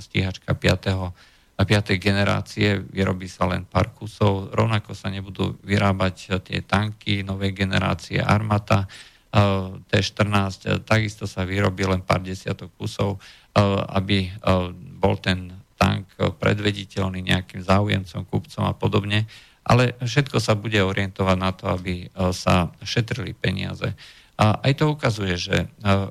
stíhačka 0.00 0.56
5. 0.56 1.12
a 1.56 1.62
5. 1.62 1.96
generácie, 2.00 2.80
vyrobí 2.80 3.28
sa 3.28 3.44
len 3.44 3.68
pár 3.68 3.92
kusov, 3.92 4.48
rovnako 4.56 4.96
sa 4.96 5.12
nebudú 5.12 5.60
vyrábať 5.60 6.16
e, 6.16 6.28
tie 6.40 6.58
tanky 6.64 7.20
novej 7.20 7.52
generácie 7.52 8.20
Armata, 8.20 8.88
T-14, 9.36 10.80
takisto 10.88 11.28
sa 11.28 11.44
vyrobí 11.44 11.84
len 11.84 12.00
pár 12.00 12.24
desiatok 12.24 12.72
kusov, 12.72 13.20
aby 13.92 14.32
bol 14.96 15.20
ten 15.20 15.52
tank 15.76 16.08
predvediteľný 16.40 17.20
nejakým 17.20 17.60
záujemcom, 17.60 18.24
kupcom 18.24 18.64
a 18.64 18.72
podobne, 18.72 19.28
ale 19.60 19.92
všetko 20.00 20.40
sa 20.40 20.56
bude 20.56 20.80
orientovať 20.80 21.36
na 21.36 21.52
to, 21.52 21.68
aby 21.68 22.08
sa 22.32 22.72
šetrili 22.80 23.36
peniaze. 23.36 23.92
A 24.36 24.60
aj 24.68 24.84
to 24.84 24.92
ukazuje, 24.92 25.32
že 25.40 25.56
e, 25.64 25.66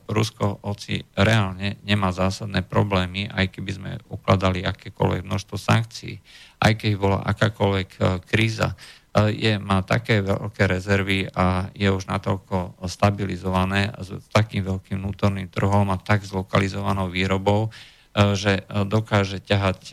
Rusko, 0.09 0.57
hoci 0.65 1.05
reálne 1.13 1.77
nemá 1.85 2.09
zásadné 2.09 2.65
problémy, 2.65 3.29
aj 3.29 3.53
keby 3.53 3.71
sme 3.71 3.91
ukladali 4.09 4.65
akékoľvek 4.65 5.21
množstvo 5.21 5.55
sankcií, 5.61 6.17
aj 6.57 6.73
keď 6.73 6.91
bola 6.97 7.19
akákoľvek 7.21 7.89
e, 7.93 7.99
kríza, 8.25 8.73
e, 8.73 9.29
je, 9.29 9.53
má 9.61 9.85
také 9.85 10.25
veľké 10.25 10.65
rezervy 10.65 11.29
a 11.37 11.69
je 11.77 11.85
už 11.85 12.09
natoľko 12.09 12.81
stabilizované 12.89 13.93
s 14.01 14.17
takým 14.33 14.65
veľkým 14.65 15.05
vnútorným 15.05 15.45
trhom 15.53 15.93
a 15.93 16.01
tak 16.01 16.25
zlokalizovanou 16.25 17.13
výrobou, 17.13 17.69
že 18.15 18.63
dokáže 18.87 19.43
ťahať 19.43 19.91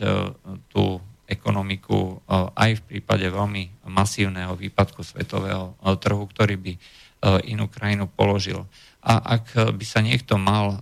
tú 0.71 1.03
ekonomiku 1.27 2.23
aj 2.55 2.79
v 2.79 2.85
prípade 2.87 3.27
veľmi 3.27 3.83
masívneho 3.83 4.55
výpadku 4.55 5.03
svetového 5.03 5.75
trhu, 5.99 6.23
ktorý 6.31 6.55
by 6.55 6.73
inú 7.47 7.71
krajinu 7.71 8.11
položil. 8.11 8.67
A 9.03 9.39
ak 9.39 9.75
by 9.75 9.85
sa 9.87 9.99
niekto 10.03 10.35
mal 10.35 10.75
e, 10.75 10.77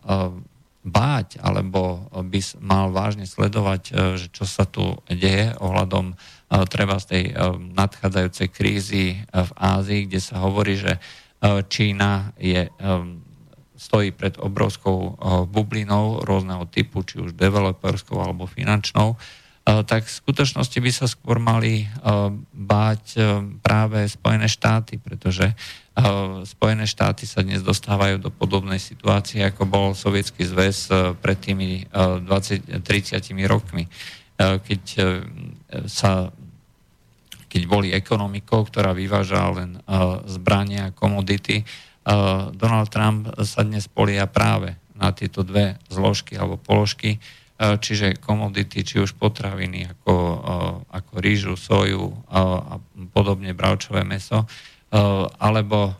báť, 0.82 1.38
alebo 1.42 2.10
by 2.10 2.40
mal 2.62 2.90
vážne 2.90 3.30
sledovať, 3.30 3.82
e, 3.90 3.92
že 4.18 4.28
čo 4.34 4.46
sa 4.50 4.66
tu 4.66 4.98
deje 5.10 5.54
ohľadom 5.62 6.18
treba 6.68 7.00
z 7.00 7.06
tej 7.08 7.24
nadchádzajúcej 7.80 8.48
krízy 8.52 9.24
v 9.24 9.52
Ázii, 9.56 10.04
kde 10.04 10.20
sa 10.20 10.44
hovorí, 10.44 10.76
že 10.76 11.00
Čína 11.72 12.36
je, 12.36 12.68
stojí 13.80 14.12
pred 14.12 14.36
obrovskou 14.36 15.16
bublinou 15.48 16.20
rôzneho 16.28 16.68
typu, 16.68 17.08
či 17.08 17.24
už 17.24 17.40
developerskou 17.40 18.20
alebo 18.20 18.52
finančnou, 18.52 19.16
tak 19.62 20.10
v 20.10 20.18
skutočnosti 20.26 20.78
by 20.82 20.92
sa 20.92 21.06
skôr 21.06 21.38
mali 21.38 21.86
báť 22.50 23.22
práve 23.62 24.10
Spojené 24.10 24.50
štáty, 24.50 24.98
pretože 24.98 25.54
Spojené 26.50 26.90
štáty 26.90 27.30
sa 27.30 27.46
dnes 27.46 27.62
dostávajú 27.62 28.18
do 28.18 28.34
podobnej 28.34 28.82
situácie, 28.82 29.46
ako 29.46 29.70
bol 29.70 29.88
Sovietský 29.94 30.48
zväz 30.50 30.90
pred 31.22 31.38
tými 31.38 31.86
20-30 31.94 32.82
e, 32.82 33.46
rokmi, 33.46 33.86
keď, 34.42 34.84
sa, 35.86 36.34
keď 37.46 37.62
boli 37.70 37.94
ekonomikou, 37.94 38.66
ktorá 38.66 38.98
vyvážala 38.98 39.50
len 39.62 39.72
zbrania 40.26 40.90
a 40.90 40.96
komodity. 40.96 41.62
Donald 42.58 42.90
Trump 42.90 43.30
sa 43.46 43.62
dnes 43.62 43.86
polia 43.86 44.26
práve 44.26 44.74
na 44.98 45.14
tieto 45.14 45.46
dve 45.46 45.78
zložky 45.92 46.34
alebo 46.34 46.58
položky, 46.58 47.22
čiže 47.62 48.18
komodity, 48.18 48.82
či 48.82 48.98
už 48.98 49.14
potraviny 49.22 49.86
ako, 49.86 50.16
ako 50.90 51.14
rýžu, 51.22 51.54
soju 51.54 52.10
a 52.34 52.82
podobne 53.14 53.54
bravčové 53.54 54.02
meso, 54.02 54.50
alebo 55.38 55.94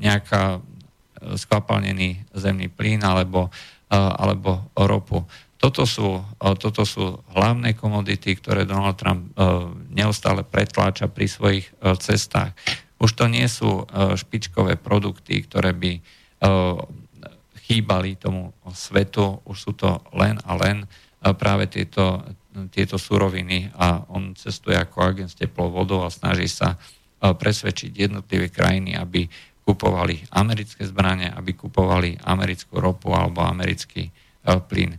nejaká 0.00 0.64
skvapalnený 1.22 2.24
zemný 2.32 2.72
plyn 2.72 3.04
alebo, 3.04 3.52
alebo 3.92 4.72
ropu. 4.72 5.28
Toto 5.60 5.86
sú, 5.86 6.18
toto 6.58 6.82
sú 6.82 7.22
hlavné 7.36 7.78
komodity, 7.78 8.34
ktoré 8.34 8.66
Donald 8.66 8.98
Trump 8.98 9.30
neustále 9.92 10.42
pretláča 10.42 11.06
pri 11.06 11.28
svojich 11.30 11.70
cestách. 12.02 12.56
Už 12.98 13.12
to 13.14 13.30
nie 13.30 13.46
sú 13.46 13.86
špičkové 13.92 14.80
produkty, 14.80 15.44
ktoré 15.46 15.76
by 15.76 16.02
chýbali 17.62 18.18
tomu 18.18 18.50
svetu, 18.74 19.38
už 19.46 19.56
sú 19.56 19.72
to 19.78 20.02
len 20.18 20.38
a 20.42 20.58
len 20.58 20.84
práve 21.38 21.70
tieto, 21.70 22.26
tieto 22.74 22.98
suroviny 22.98 23.70
a 23.78 24.02
on 24.10 24.34
cestuje 24.34 24.74
ako 24.74 24.96
agent 24.98 25.30
s 25.30 25.38
teplou 25.38 25.70
vodou 25.70 26.02
a 26.02 26.10
snaží 26.10 26.50
sa 26.50 26.74
presvedčiť 27.22 27.94
jednotlivé 27.94 28.50
krajiny, 28.50 28.98
aby 28.98 29.30
kupovali 29.62 30.26
americké 30.34 30.82
zbranie, 30.82 31.30
aby 31.30 31.54
kupovali 31.54 32.18
americkú 32.26 32.82
ropu 32.82 33.14
alebo 33.14 33.46
americký 33.46 34.10
plyn. 34.42 34.98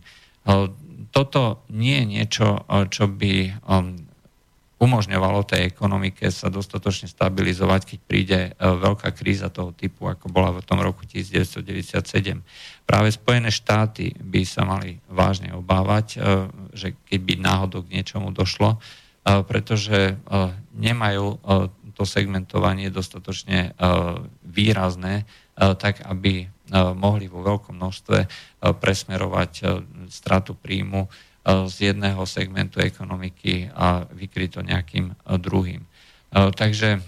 Toto 1.12 1.68
nie 1.68 2.00
je 2.00 2.06
niečo, 2.08 2.64
čo 2.88 3.04
by 3.04 3.60
umožňovalo 4.84 5.48
tej 5.48 5.72
ekonomike 5.72 6.28
sa 6.28 6.52
dostatočne 6.52 7.08
stabilizovať, 7.08 7.80
keď 7.88 7.98
príde 8.04 8.38
veľká 8.60 9.16
kríza 9.16 9.48
toho 9.48 9.72
typu, 9.72 10.04
ako 10.04 10.28
bola 10.28 10.52
v 10.52 10.60
tom 10.60 10.84
roku 10.84 11.08
1997. 11.08 12.44
Práve 12.84 13.08
Spojené 13.08 13.48
štáty 13.48 14.12
by 14.12 14.44
sa 14.44 14.68
mali 14.68 15.00
vážne 15.08 15.56
obávať, 15.56 16.20
že 16.76 16.92
keď 17.08 17.20
by 17.24 17.34
náhodou 17.40 17.80
k 17.88 17.96
niečomu 17.96 18.28
došlo, 18.28 18.76
pretože 19.24 20.20
nemajú 20.76 21.40
to 21.96 22.04
segmentovanie 22.04 22.92
dostatočne 22.92 23.72
výrazné, 24.44 25.24
tak 25.56 26.04
aby 26.04 26.52
mohli 26.74 27.30
vo 27.30 27.40
veľkom 27.40 27.72
množstve 27.76 28.18
presmerovať 28.60 29.52
stratu 30.12 30.52
príjmu 30.52 31.08
z 31.44 31.92
jedného 31.92 32.24
segmentu 32.24 32.80
ekonomiky 32.80 33.68
a 33.68 34.08
vykryť 34.08 34.50
to 34.56 34.60
nejakým 34.64 35.12
druhým. 35.44 35.84
Takže 36.32 37.04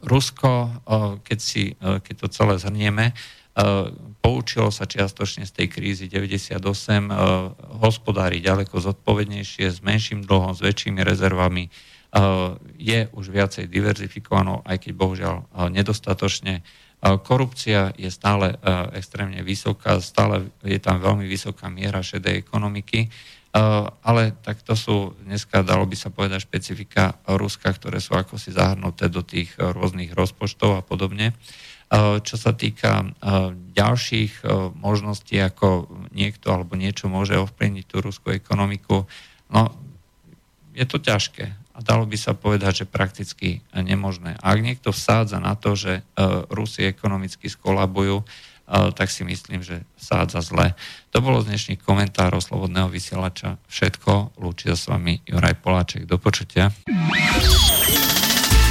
Rusko, 0.00 0.80
keď, 1.20 1.38
si, 1.38 1.76
keď 1.76 2.14
to 2.16 2.26
celé 2.32 2.56
zhrnieme, 2.56 3.12
poučilo 4.24 4.72
sa 4.72 4.88
čiastočne 4.88 5.44
z 5.44 5.52
tej 5.52 5.66
krízy 5.68 6.08
98, 6.08 6.56
hospodári 7.84 8.40
ďaleko 8.40 8.80
zodpovednejšie, 8.80 9.68
s 9.68 9.84
menším 9.84 10.24
dlhom, 10.24 10.56
s 10.56 10.64
väčšími 10.64 11.04
rezervami, 11.04 11.68
je 12.74 12.98
už 13.14 13.26
viacej 13.30 13.70
diverzifikovanou, 13.70 14.66
aj 14.66 14.82
keď 14.82 14.92
bohužiaľ 14.98 15.36
nedostatočne. 15.70 16.66
Korupcia 17.00 17.96
je 17.96 18.10
stále 18.12 18.58
extrémne 18.92 19.40
vysoká, 19.40 20.02
stále 20.04 20.52
je 20.60 20.76
tam 20.76 21.00
veľmi 21.00 21.24
vysoká 21.24 21.70
miera 21.72 22.04
šedej 22.04 22.42
ekonomiky, 22.44 23.08
ale 24.04 24.36
tak 24.46 24.62
to 24.62 24.78
sú 24.78 25.16
dneska, 25.26 25.66
dalo 25.66 25.88
by 25.88 25.96
sa 25.96 26.12
povedať, 26.12 26.44
špecifika 26.44 27.18
Ruska, 27.24 27.72
ktoré 27.72 27.98
sú 27.98 28.14
ako 28.14 28.36
si 28.38 28.52
zahrnuté 28.52 29.08
do 29.08 29.24
tých 29.24 29.54
rôznych 29.58 30.12
rozpočtov 30.12 30.76
a 30.76 30.86
podobne. 30.86 31.34
Čo 32.22 32.36
sa 32.38 32.54
týka 32.54 33.02
ďalších 33.74 34.46
možností, 34.78 35.42
ako 35.42 35.90
niekto 36.14 36.54
alebo 36.54 36.78
niečo 36.78 37.10
môže 37.10 37.34
ovplyvniť 37.34 37.84
tú 37.90 37.96
ruskú 37.98 38.30
ekonomiku, 38.30 39.08
no 39.50 39.62
je 40.70 40.86
to 40.86 41.02
ťažké 41.02 41.69
dalo 41.82 42.06
by 42.06 42.16
sa 42.16 42.36
povedať, 42.36 42.84
že 42.84 42.86
prakticky 42.86 43.64
nemožné. 43.74 44.36
A 44.40 44.54
ak 44.54 44.60
niekto 44.60 44.92
vsádza 44.92 45.40
na 45.40 45.56
to, 45.56 45.74
že 45.74 46.00
e, 46.00 46.02
Rusi 46.52 46.86
ekonomicky 46.86 47.48
skolabujú, 47.48 48.20
e, 48.20 48.24
tak 48.94 49.10
si 49.10 49.24
myslím, 49.24 49.64
že 49.64 49.82
vsádza 49.96 50.40
zle. 50.44 50.76
To 51.10 51.24
bolo 51.24 51.42
z 51.42 51.48
dnešných 51.52 51.82
komentárov 51.82 52.38
Slobodného 52.38 52.92
vysielača 52.92 53.56
všetko. 53.68 54.38
Lúči 54.38 54.70
sa 54.72 54.76
s 54.76 54.88
vami 54.88 55.20
Juraj 55.24 55.56
Poláček. 55.60 56.06
Do 56.06 56.20
počutia. 56.20 56.70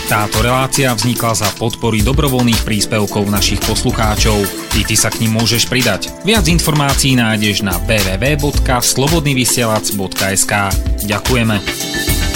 Táto 0.10 0.42
relácia 0.42 0.90
vznikla 0.90 1.38
za 1.38 1.54
podpory 1.54 2.02
dobrovoľných 2.02 2.66
príspevkov 2.66 3.30
našich 3.30 3.62
poslucháčov. 3.62 4.42
Ty, 4.74 4.90
ty 4.90 4.98
sa 4.98 5.14
k 5.14 5.22
ním 5.22 5.38
môžeš 5.38 5.70
pridať. 5.70 6.10
Viac 6.26 6.50
informácií 6.50 7.14
nájdeš 7.14 7.62
na 7.62 7.78
www.slobodnyvysielac.sk 7.86 10.54
Ďakujeme. 11.06 12.29